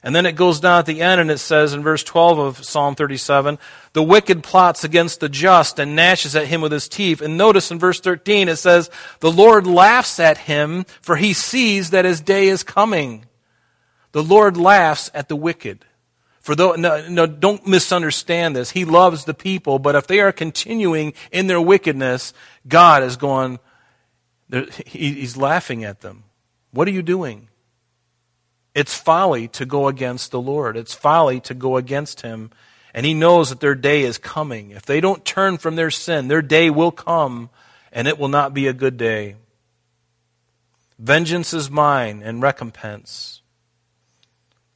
And 0.01 0.15
then 0.15 0.25
it 0.25 0.37
goes 0.37 0.61
down 0.61 0.79
at 0.79 0.85
the 0.85 1.01
end 1.01 1.19
and 1.19 1.29
it 1.29 1.39
says 1.39 1.73
in 1.73 1.83
verse 1.83 2.03
12 2.03 2.39
of 2.39 2.65
Psalm 2.65 2.95
37, 2.95 3.59
the 3.91 4.03
wicked 4.03 4.43
plots 4.43 4.85
against 4.85 5.19
the 5.19 5.27
just 5.27 5.77
and 5.77 5.95
gnashes 5.95 6.35
at 6.37 6.47
him 6.47 6.61
with 6.61 6.71
his 6.71 6.87
teeth. 6.87 7.21
And 7.21 7.37
notice 7.37 7.69
in 7.69 7.79
verse 7.79 7.99
13 7.99 8.47
it 8.47 8.55
says, 8.55 8.89
the 9.19 9.31
Lord 9.31 9.67
laughs 9.67 10.19
at 10.19 10.37
him 10.37 10.85
for 11.01 11.17
he 11.17 11.33
sees 11.33 11.89
that 11.89 12.05
his 12.05 12.21
day 12.21 12.47
is 12.47 12.63
coming. 12.63 13.25
The 14.13 14.23
Lord 14.23 14.55
laughs 14.55 15.11
at 15.13 15.27
the 15.27 15.35
wicked. 15.35 15.83
For 16.39 16.55
though, 16.55 16.75
no, 16.75 17.05
no, 17.09 17.27
don't 17.27 17.67
misunderstand 17.67 18.55
this. 18.55 18.71
He 18.71 18.85
loves 18.85 19.25
the 19.25 19.33
people, 19.33 19.79
but 19.79 19.95
if 19.95 20.07
they 20.07 20.21
are 20.21 20.31
continuing 20.31 21.13
in 21.31 21.47
their 21.47 21.59
wickedness, 21.59 22.33
God 22.67 23.03
is 23.03 23.17
going, 23.17 23.59
he's 24.85 25.35
laughing 25.35 25.83
at 25.83 25.99
them. 25.99 26.23
What 26.71 26.87
are 26.87 26.91
you 26.91 27.01
doing? 27.01 27.48
It's 28.79 28.95
folly 28.97 29.49
to 29.49 29.65
go 29.65 29.89
against 29.89 30.31
the 30.31 30.39
Lord. 30.39 30.77
It's 30.77 30.93
folly 30.93 31.41
to 31.41 31.53
go 31.53 31.75
against 31.75 32.21
Him. 32.21 32.49
And 32.93 33.05
He 33.05 33.13
knows 33.13 33.49
that 33.49 33.59
their 33.59 33.75
day 33.75 34.03
is 34.03 34.17
coming. 34.17 34.71
If 34.71 34.85
they 34.85 35.01
don't 35.01 35.25
turn 35.25 35.57
from 35.57 35.75
their 35.75 35.91
sin, 35.91 36.29
their 36.29 36.41
day 36.41 36.69
will 36.69 36.93
come, 36.93 37.49
and 37.91 38.07
it 38.07 38.17
will 38.17 38.29
not 38.29 38.53
be 38.53 38.67
a 38.67 38.73
good 38.73 38.95
day. 38.95 39.35
Vengeance 40.97 41.53
is 41.53 41.69
mine 41.69 42.21
and 42.23 42.41
recompense. 42.41 43.41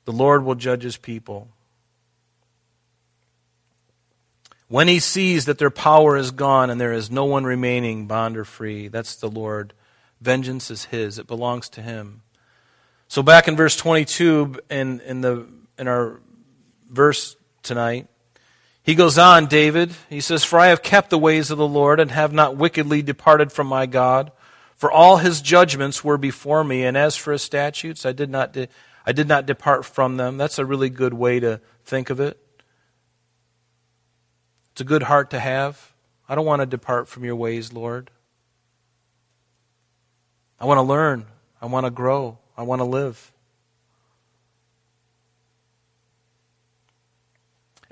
The 0.03 0.11
Lord 0.11 0.43
will 0.43 0.55
judge 0.55 0.83
His 0.83 0.97
people. 0.97 1.47
When 4.67 4.89
He 4.89 4.99
sees 4.99 5.45
that 5.45 5.59
their 5.59 5.69
power 5.69 6.17
is 6.17 6.31
gone 6.31 6.69
and 6.69 6.81
there 6.81 6.91
is 6.91 7.09
no 7.09 7.23
one 7.23 7.45
remaining, 7.45 8.07
bond 8.07 8.35
or 8.35 8.43
free, 8.43 8.89
that's 8.89 9.15
the 9.15 9.29
Lord. 9.29 9.71
Vengeance 10.19 10.69
is 10.69 10.85
His, 10.85 11.17
it 11.17 11.25
belongs 11.25 11.69
to 11.69 11.81
Him. 11.81 12.19
So 13.13 13.21
back 13.21 13.47
in 13.47 13.55
verse 13.55 13.75
22 13.75 14.59
in, 14.71 14.99
in, 15.01 15.21
the, 15.21 15.45
in 15.77 15.87
our 15.87 16.19
verse 16.89 17.35
tonight, 17.61 18.07
he 18.81 18.95
goes 18.95 19.19
on, 19.19 19.45
David, 19.45 19.91
he 20.09 20.19
says, 20.19 20.43
For 20.43 20.57
I 20.57 20.69
have 20.69 20.81
kept 20.81 21.11
the 21.11 21.19
ways 21.19 21.51
of 21.51 21.59
the 21.59 21.67
Lord 21.67 21.99
and 21.99 22.09
have 22.09 22.33
not 22.33 22.57
wickedly 22.57 23.03
departed 23.03 23.51
from 23.51 23.67
my 23.67 23.85
God. 23.85 24.31
For 24.75 24.91
all 24.91 25.17
his 25.17 25.43
judgments 25.43 26.03
were 26.03 26.17
before 26.17 26.63
me, 26.63 26.85
and 26.85 26.97
as 26.97 27.15
for 27.15 27.33
his 27.33 27.43
statutes, 27.43 28.03
I 28.03 28.13
did 28.13 28.31
not, 28.31 28.51
de- 28.51 28.67
I 29.05 29.11
did 29.11 29.27
not 29.27 29.45
depart 29.45 29.85
from 29.85 30.17
them. 30.17 30.37
That's 30.37 30.57
a 30.57 30.65
really 30.65 30.89
good 30.89 31.13
way 31.13 31.39
to 31.39 31.61
think 31.85 32.09
of 32.09 32.19
it. 32.19 32.39
It's 34.71 34.81
a 34.81 34.85
good 34.85 35.03
heart 35.03 35.29
to 35.29 35.39
have. 35.39 35.93
I 36.27 36.33
don't 36.33 36.47
want 36.47 36.63
to 36.63 36.65
depart 36.65 37.07
from 37.07 37.25
your 37.25 37.35
ways, 37.35 37.73
Lord. 37.73 38.09
I 40.59 40.65
want 40.65 40.79
to 40.79 40.81
learn. 40.81 41.27
I 41.61 41.67
want 41.67 41.85
to 41.85 41.91
grow. 41.91 42.39
I 42.57 42.63
want 42.63 42.79
to 42.79 42.85
live. 42.85 43.31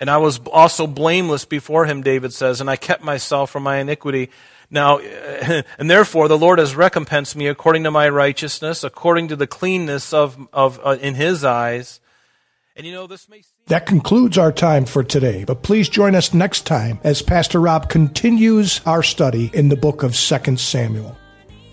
And 0.02 0.10
I 0.10 0.18
was 0.18 0.40
also 0.52 0.88
blameless 0.88 1.46
before 1.46 1.86
him, 1.86 2.02
David 2.02 2.34
says, 2.34 2.60
and 2.60 2.70
I 2.70 2.76
kept 2.76 3.04
myself 3.04 3.52
from 3.52 3.62
my 3.62 3.78
iniquity. 3.78 4.32
Now, 4.72 4.98
and 5.78 5.90
therefore 5.90 6.28
the 6.28 6.38
Lord 6.38 6.58
has 6.58 6.76
recompensed 6.76 7.36
me 7.36 7.48
according 7.48 7.84
to 7.84 7.92
my 7.92 8.10
righteousness, 8.10 8.84
according 8.84 9.28
to 9.28 9.36
the 9.36 9.46
cleanness 9.46 10.12
of, 10.12 10.48
of 10.52 10.80
uh, 10.84 10.98
in 11.00 11.14
his 11.14 11.44
eyes. 11.44 12.00
And 12.76 12.88
you 12.88 12.94
know, 12.94 13.06
this 13.06 13.30
may 13.30 13.44
seem... 13.44 13.52
That 13.68 13.86
concludes 13.86 14.40
our 14.40 14.52
time 14.52 14.86
for 14.86 15.04
today, 15.04 15.44
but 15.44 15.62
please 15.62 15.88
join 15.88 16.16
us 16.16 16.34
next 16.34 16.66
time 16.66 17.00
as 17.04 17.22
Pastor 17.22 17.60
Rob 17.60 17.88
continues 17.88 18.82
our 18.88 19.04
study 19.04 19.52
in 19.54 19.70
the 19.70 19.76
book 19.76 20.02
of 20.02 20.16
2 20.16 20.58
Samuel. 20.58 21.16